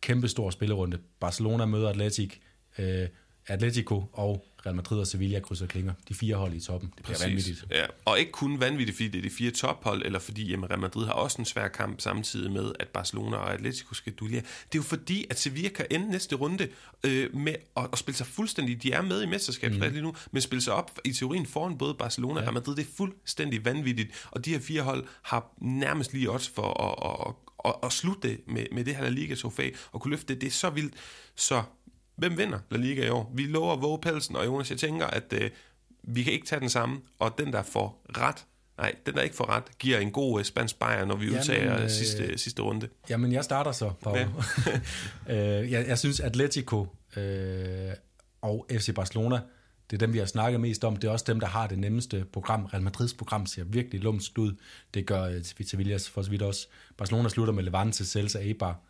[0.00, 0.98] kæmpestor spillerunde.
[1.20, 2.34] Barcelona møder Atletic,
[2.78, 3.08] øh,
[3.48, 5.92] Atletico og Real Madrid og Sevilla krydser klinger.
[6.08, 6.92] De fire hold i toppen.
[6.96, 7.26] Det bliver Præcis.
[7.26, 7.64] vanvittigt.
[7.70, 7.84] Ja.
[8.04, 11.06] Og ikke kun vanvittigt, fordi det er de fire tophold, eller fordi jamen, Real Madrid
[11.06, 14.40] har også en svær kamp samtidig med, at Barcelona og Atletico skal duellere.
[14.42, 16.68] Det er jo fordi, at Sevilla kan ende næste runde
[17.04, 18.82] øh, med at, at spille sig fuldstændig.
[18.82, 19.92] De er med i mesterskabet mm.
[19.92, 22.40] lige nu, men spille sig op i teorien foran både Barcelona ja.
[22.40, 22.76] og Real Madrid.
[22.76, 24.28] Det er fuldstændig vanvittigt.
[24.30, 27.34] Og de her fire hold har nærmest lige odds for at, at,
[27.64, 30.40] at, at, at slutte med, med det her La Liga-trofæ og kunne løfte det.
[30.40, 30.94] Det er så vildt.
[31.36, 31.62] Så
[32.16, 33.32] hvem vinder La Liga i år?
[33.34, 35.50] Vi lover at våge pelsen, og Jonas, jeg tænker, at øh,
[36.02, 38.44] vi kan ikke tage den samme, og den, der får ret,
[38.78, 41.38] nej, den, der ikke får ret, giver en god øh, spansk bajer, når vi Jamen,
[41.38, 42.88] udtager øh, sidste, sidste runde.
[43.10, 44.18] Jamen, jeg starter så, Paolo.
[45.28, 45.58] Ja.
[45.60, 46.86] øh, jeg, jeg synes, Atletico
[47.16, 47.92] øh,
[48.42, 49.40] og FC Barcelona,
[49.90, 50.96] det er dem, vi har snakket mest om.
[50.96, 52.64] Det er også dem, der har det nemmeste program.
[52.64, 54.54] Real Madrids program ser virkelig lumsk ud.
[54.94, 56.68] Det gør øh, Sevillas for så vidt også.
[56.96, 58.80] Barcelona slutter med Levante, Celta, Eibar.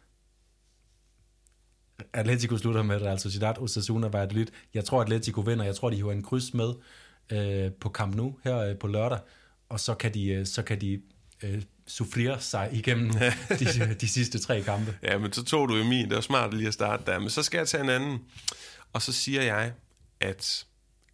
[2.12, 4.46] Atletico slutter med Real Sociedad, Osasuna, Valladolid.
[4.74, 5.64] Jeg tror, Atletico vinder.
[5.64, 6.74] Jeg tror, de har en kryds med
[7.32, 9.18] øh, på Camp Nou her øh, på lørdag.
[9.68, 11.00] Og så kan de, øh, så kan de
[11.42, 13.10] øh, sufflere sig igennem
[13.60, 14.98] de, de sidste tre kampe.
[15.02, 16.08] Ja, men så tog du jo min.
[16.08, 17.18] Det var smart lige at starte der.
[17.18, 18.18] Men så skal jeg tage en anden.
[18.92, 19.72] Og så siger jeg,
[20.20, 20.66] at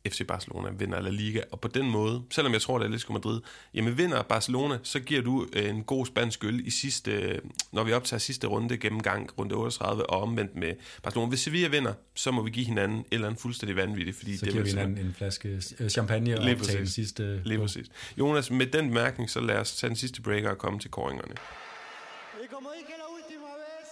[0.09, 3.13] FC Barcelona vinder La Liga, og på den måde, selvom jeg tror, det er Atletico
[3.13, 3.41] Madrid,
[3.75, 7.39] jamen vinder Barcelona, så giver du øh, en god spansk øl i sidste, øh,
[7.73, 11.29] når vi optager sidste runde gennemgang, runde 38, og omvendt med Barcelona.
[11.29, 14.45] Hvis Sevilla vinder, så må vi give hinanden et eller andet fuldstændig vanvittigt, fordi så
[14.45, 17.43] det giver vi hinanden en flaske øh, champagne og optage den sidste...
[17.45, 17.87] Lige præcis.
[18.19, 21.35] Jonas, med den bemærkning, så lad os tage den sidste breaker og komme til koringerne.
[22.43, 23.89] Y como dije la última vez,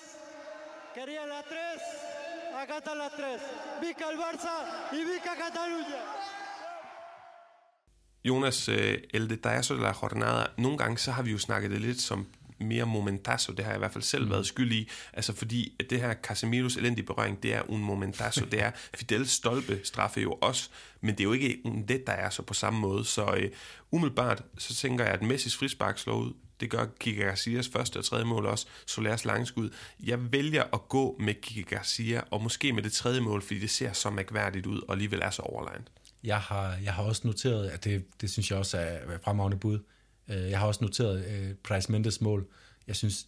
[0.95, 2.20] quería la 3,
[2.57, 3.41] acá están las 3.
[3.81, 4.55] Vica el Barça
[4.93, 6.01] y Vica Cataluña.
[8.23, 10.47] Jonas Elde, der er så la jornada.
[10.59, 12.27] Nogle gange så har vi jo snakket det lidt som
[12.61, 14.31] mere momentazo, det har jeg i hvert fald selv mm.
[14.31, 18.45] været skyld i, altså fordi at det her Casemiros elendige berøring, det er un momentazo,
[18.45, 20.71] det er Fidels stolpe straffe jo også,
[21.01, 23.51] men det er jo ikke un det, der er så på samme måde, så øh,
[23.91, 28.05] umiddelbart så tænker jeg, at Messis frispark slår ud, det gør Kike Garcias første og
[28.05, 29.71] tredje mål også, Solers langskud.
[30.01, 33.71] Jeg vælger at gå med Kike Garcia, og måske med det tredje mål, fordi det
[33.71, 35.91] ser så mærkværdigt ud, og alligevel er så overlegnet.
[36.25, 39.79] Jeg har, jeg har også noteret, at det, det synes jeg også er fremragende bud.
[40.29, 42.47] Jeg har også noteret uh, Price Mendes mål.
[42.87, 43.27] Jeg synes,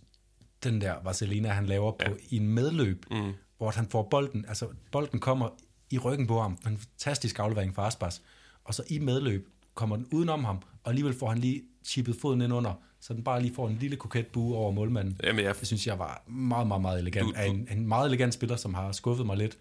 [0.65, 2.15] den der Vaselina, han laver på ja.
[2.29, 3.33] i en medløb, mm.
[3.59, 5.49] hvor han får bolden, altså bolden kommer
[5.91, 8.23] i ryggen på ham, en fantastisk aflevering fra Aspas,
[8.65, 12.41] og så i medløb kommer den udenom ham, og alligevel får han lige chippet foden
[12.41, 15.21] ind under, så den bare lige får en lille koket bue over målmanden.
[15.23, 15.55] Jamen, jeg...
[15.61, 17.27] Det synes jeg var meget, meget, meget elegant.
[17.27, 17.51] Du, du...
[17.51, 19.59] En, en meget elegant spiller, som har skuffet mig lidt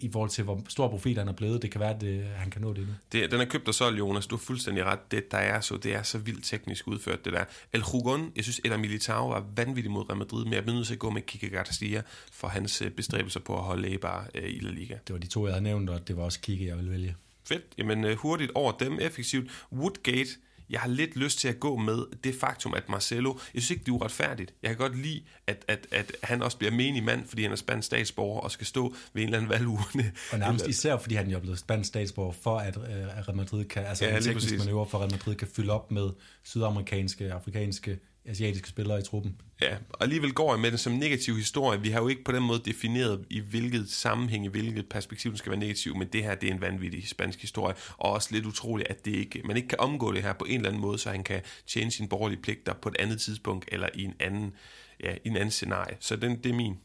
[0.00, 1.62] i forhold til, hvor stor profil han er blevet.
[1.62, 2.94] Det kan være, at det, han kan nå det nu.
[3.12, 4.26] Det, den er købt og solgt, Jonas.
[4.26, 5.10] Du har fuldstændig ret.
[5.10, 7.44] Det, der er så, det er så vildt teknisk udført, det der.
[7.72, 10.86] El Hugon, jeg synes, eller Militao var vanvittig mod Real Madrid, men jeg bliver nødt
[10.86, 12.02] til at gå med Kike Garcia
[12.32, 14.94] for hans bestræbelser på at holde Eibar øh, i La Liga.
[15.06, 17.16] Det var de to, jeg havde nævnt, og det var også Kike, jeg ville vælge.
[17.44, 17.62] Fedt.
[17.78, 19.50] Jamen hurtigt over dem, effektivt.
[19.72, 20.30] Woodgate,
[20.72, 23.80] jeg har lidt lyst til at gå med det faktum, at Marcelo, jeg synes ikke,
[23.80, 24.54] det er uretfærdigt.
[24.62, 27.56] Jeg kan godt lide, at, at, at han også bliver menig mand, fordi han er
[27.56, 30.12] spansk statsborger og skal stå ved en eller anden valgurne.
[30.32, 33.64] Og nærmest især, fordi han jo er blevet spansk statsborger, for at, uh, Real Madrid
[33.64, 36.10] kan, altså ja, en teknisk manøvre for Real Madrid kan fylde op med
[36.42, 39.36] sydamerikanske, afrikanske, asiatiske spillere i truppen.
[39.62, 41.80] Ja, og alligevel går jeg med det som negativ historie.
[41.80, 45.38] Vi har jo ikke på den måde defineret, i hvilket sammenhæng, i hvilket perspektiv den
[45.38, 48.46] skal være negativ, men det her, det er en vanvittig spansk historie, og også lidt
[48.46, 50.98] utroligt, at det ikke, man ikke kan omgå det her på en eller anden måde,
[50.98, 54.52] så han kan tjene sine borgerlige pligter på et andet tidspunkt, eller i en anden,
[55.00, 55.96] ja, i en anden scenarie.
[56.00, 56.78] Så den, det er min.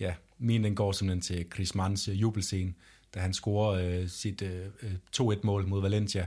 [0.00, 2.74] Ja, min den går simpelthen til Chris Manns øh, jubelscene,
[3.14, 6.26] da han scorer øh, sit øh, øh 2-1-mål mod Valencia.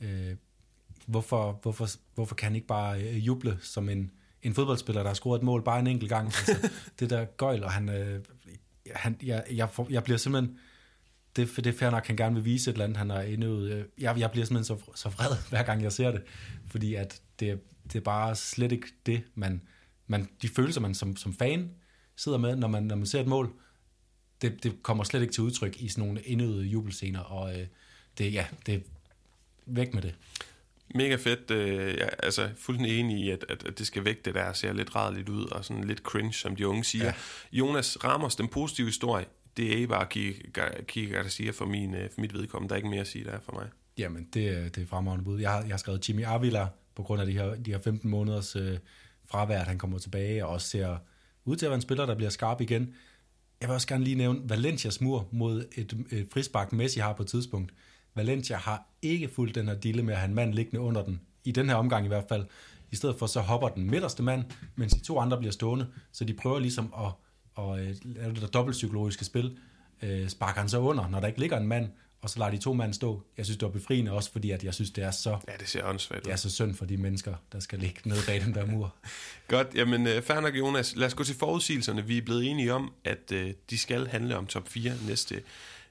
[0.00, 0.36] Øh,
[1.06, 4.10] hvorfor, hvorfor, hvorfor kan han ikke bare øh, juble som en
[4.42, 6.26] en fodboldspiller, der har scoret et mål bare en enkelt gang.
[6.48, 8.20] Altså, det der gøjl, og han, øh,
[8.94, 10.58] han jeg, jeg, får, jeg bliver simpelthen,
[11.36, 13.72] det, det er fair nok, han gerne vil vise et eller andet, han har indøvet.
[13.72, 16.22] Øh, jeg, jeg bliver simpelthen så, så vred, hver gang jeg ser det,
[16.66, 19.62] fordi at det, det er bare slet ikke det, man,
[20.06, 21.70] man, de følelser, man som, som fan
[22.16, 23.52] sidder med, når man, når man ser et mål,
[24.42, 27.66] det, det kommer slet ikke til udtryk i sådan nogle indøvede jubelscener, og øh,
[28.18, 28.80] det, ja, det er
[29.66, 30.14] væk med det.
[30.94, 31.50] Mega fedt.
[31.50, 34.52] Øh, jeg er altså fuldstændig enig i, at, at, at det skal væk, det der
[34.52, 37.04] ser lidt rædeligt ud, og sådan lidt cringe, som de unge siger.
[37.04, 37.14] Ja.
[37.52, 39.24] Jonas Ramos, den positive historie,
[39.56, 40.06] det er bare
[41.18, 42.68] at der siger for, min, øh, for mit vedkommende.
[42.68, 43.68] Der er ikke mere at sige der for mig.
[43.98, 45.40] Jamen, det, det er fremragende bud.
[45.40, 48.10] Jeg har, jeg har skrevet Jimmy Avila på grund af de her, de her 15
[48.10, 48.78] måneders øh,
[49.26, 50.96] fravær, at han kommer tilbage, og også ser
[51.44, 52.94] ud til at være en spiller, der bliver skarp igen.
[53.60, 57.22] Jeg vil også gerne lige nævne Valencias mur mod et, et frispark, Messi har på
[57.22, 57.72] et tidspunkt.
[58.14, 61.20] Valencia har ikke fulgt den her dille med at have en mand liggende under den,
[61.44, 62.44] i den her omgang i hvert fald.
[62.90, 64.44] I stedet for så hopper den midterste mand,
[64.76, 67.12] mens de to andre bliver stående, så de prøver ligesom at,
[67.64, 69.58] at, at lave det der dobbeltpsykologiske spil.
[70.02, 71.88] Øh, sparker han så under, når der ikke ligger en mand,
[72.22, 73.22] og så lader de to mænd stå.
[73.36, 75.38] Jeg synes, det var befriende også, fordi at jeg synes, det er så...
[75.48, 78.20] Ja, det ser åndssvagt Det er så synd for de mennesker, der skal ligge nede
[78.26, 78.94] bag den der mur.
[79.48, 80.96] Godt, jamen uh, fair nok, Jonas.
[80.96, 82.06] Lad os gå til forudsigelserne.
[82.06, 85.42] Vi er blevet enige om, at uh, de skal handle om top 4 næste,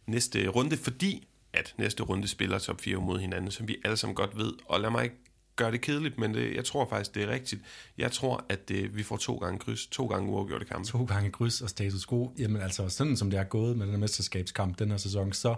[0.08, 4.16] næste runde, fordi at næste runde spiller top 4 mod hinanden, som vi alle sammen
[4.16, 4.54] godt ved.
[4.66, 5.16] Og lad mig ikke
[5.56, 7.62] gøre det kedeligt, men det, jeg tror faktisk, det er rigtigt.
[7.98, 10.88] Jeg tror, at det, vi får to gange kryds, to gange uafgjorte kampe.
[10.88, 12.34] To gange kryds og status quo.
[12.40, 15.56] Jamen altså, sådan som det er gået med den her mesterskabskamp den her sæson, så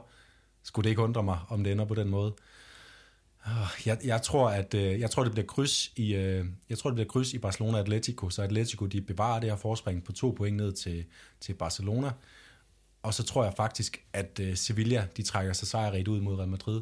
[0.64, 2.36] skulle det ikke undre mig, om det ender på den måde.
[3.46, 6.90] Ah, jeg, jeg, tror, at øh, jeg tror, det bliver kryds i øh, jeg tror,
[6.90, 10.34] det bliver kryds i Barcelona Atletico, så Atletico de bevarer det her forspring på to
[10.38, 11.06] point ned til,
[11.40, 12.12] til Barcelona.
[13.04, 16.50] Og så tror jeg faktisk, at øh, Sevilla de trækker sig sejrigt ud mod Real
[16.50, 16.82] Madrid.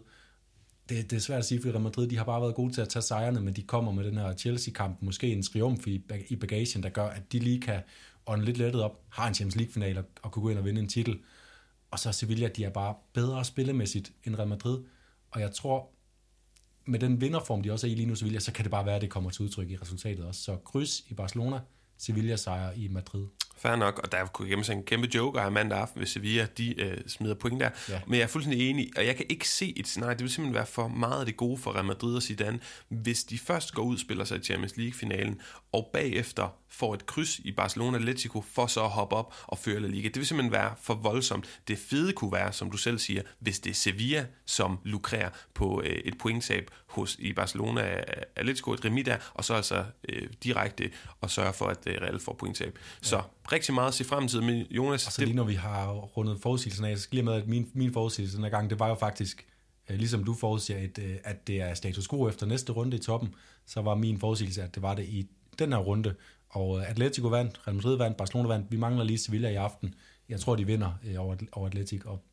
[0.89, 2.81] Det, det er svært at sige, for Real Madrid de har bare været gode til
[2.81, 6.35] at tage sejrene, men de kommer med den her Chelsea-kamp, måske en triumf i, i
[6.35, 7.81] bagagen, der gør, at de lige kan
[8.27, 10.81] ånde lidt lettet op, har en Champions League-final og, og kunne gå ind og vinde
[10.81, 11.19] en titel.
[11.91, 14.79] Og så Sevilla, de er bare bedre spillemæssigt end Real Madrid.
[15.31, 15.89] Og jeg tror,
[16.85, 18.95] med den vinderform, de også er i lige nu, Sevilla, så kan det bare være,
[18.95, 20.41] at det kommer til udtryk i resultatet også.
[20.41, 21.59] Så kryds i Barcelona,
[21.97, 23.27] Sevilla sejr i Madrid.
[23.61, 26.47] Fair nok, og der kunne gemme sig en kæmpe joker her mandag aften, hvis Sevilla
[26.57, 27.69] de, øh, smider point der.
[27.89, 28.01] Ja.
[28.07, 30.55] Men jeg er fuldstændig enig, og jeg kan ikke se et scenarie, det vil simpelthen
[30.55, 32.59] være for meget af det gode for Real Madrid og Zidane,
[32.89, 35.41] hvis de først går ud og spiller sig i Champions League-finalen,
[35.71, 39.79] og bagefter får et kryds i Barcelona Atletico for så at hoppe op og føre
[39.79, 40.07] La Liga.
[40.07, 41.59] Det vil simpelthen være for voldsomt.
[41.67, 45.81] Det fede kunne være, som du selv siger, hvis det er Sevilla, som lukrerer på
[45.85, 48.03] øh, et pointtab hos, i Barcelona
[48.35, 50.91] Atletico, et remis der, og så altså øh, direkte
[51.21, 52.79] og sørge for, at øh, Real får pointtab.
[53.01, 53.07] Ja.
[53.07, 53.21] Så
[53.51, 55.07] rigtig meget at se frem til med Jonas.
[55.07, 57.71] Og så lige når vi har rundet forudsigelsen af, så skal jeg med, at min,
[57.73, 59.45] min forudsigelse den her gang, det var jo faktisk,
[59.89, 62.99] øh, ligesom du forudsiger, at, øh, at det er status quo efter næste runde i
[62.99, 63.35] toppen,
[63.65, 65.27] så var min forudsigelse, at det var det i
[65.59, 66.15] den her runde,
[66.49, 69.93] og øh, Atletico vandt, Real Madrid vandt, Barcelona vandt, vi mangler lige Sevilla i aften.
[70.29, 72.23] Jeg tror, de vinder over, over Atletic, og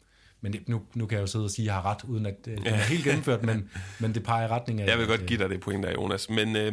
[0.41, 2.27] men det, nu, nu kan jeg jo sidde og sige, at jeg har ret, uden
[2.27, 4.87] at øh, det er helt gennemført, men, men det peger i retning af...
[4.87, 6.31] Jeg vil godt give dig det point der, Jonas.
[6.31, 6.73] Men øh,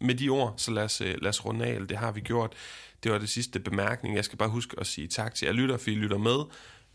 [0.00, 1.80] med de ord, så lad os, øh, lad os runde af.
[1.88, 2.52] Det har vi gjort.
[3.02, 4.16] Det var det sidste bemærkning.
[4.16, 6.44] Jeg skal bare huske at sige tak til jer lytter, for I lytter med.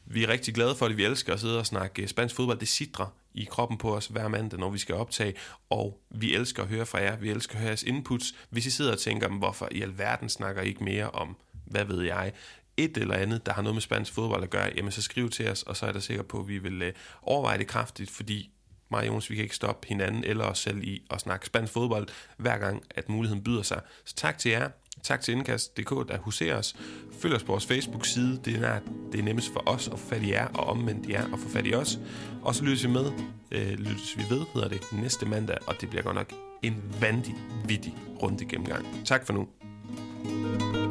[0.05, 0.97] Vi er rigtig glade for det.
[0.97, 2.59] Vi elsker at sidde og snakke øh, spansk fodbold.
[2.59, 5.33] Det sidder i kroppen på os hver mandag, når vi skal optage.
[5.69, 7.17] Og vi elsker at høre fra jer.
[7.17, 8.35] Vi elsker at høre jeres inputs.
[8.49, 12.01] Hvis I sidder og tænker, hvorfor i alverden snakker I ikke mere om, hvad ved
[12.01, 12.33] jeg,
[12.77, 15.49] et eller andet, der har noget med spansk fodbold at gøre, jamen så skriv til
[15.49, 18.51] os, og så er der sikker på, at vi vil øh, overveje det kraftigt, fordi
[18.93, 21.73] mig og Jonas, vi kan ikke stoppe hinanden eller os selv i at snakke spansk
[21.73, 23.81] fodbold, hver gang, at muligheden byder sig.
[24.05, 24.69] Så tak til jer.
[25.03, 26.75] Tak til Indkast.dk, der huserer os.
[27.19, 28.39] Følg os på vores Facebook-side.
[28.45, 28.79] Det er,
[29.11, 31.49] det er nemmest for os at få fat i jer, og omvendt jer at få
[31.49, 31.99] fat i os.
[32.41, 33.11] Og så lyttes vi med,
[33.51, 36.33] øh, lyttes vi ved, hedder det, næste mandag, og det bliver godt nok
[36.63, 37.35] en vanvittig,
[37.65, 39.05] vittig runde gennemgang.
[39.05, 39.47] Tak for nu.
[40.23, 40.82] thank you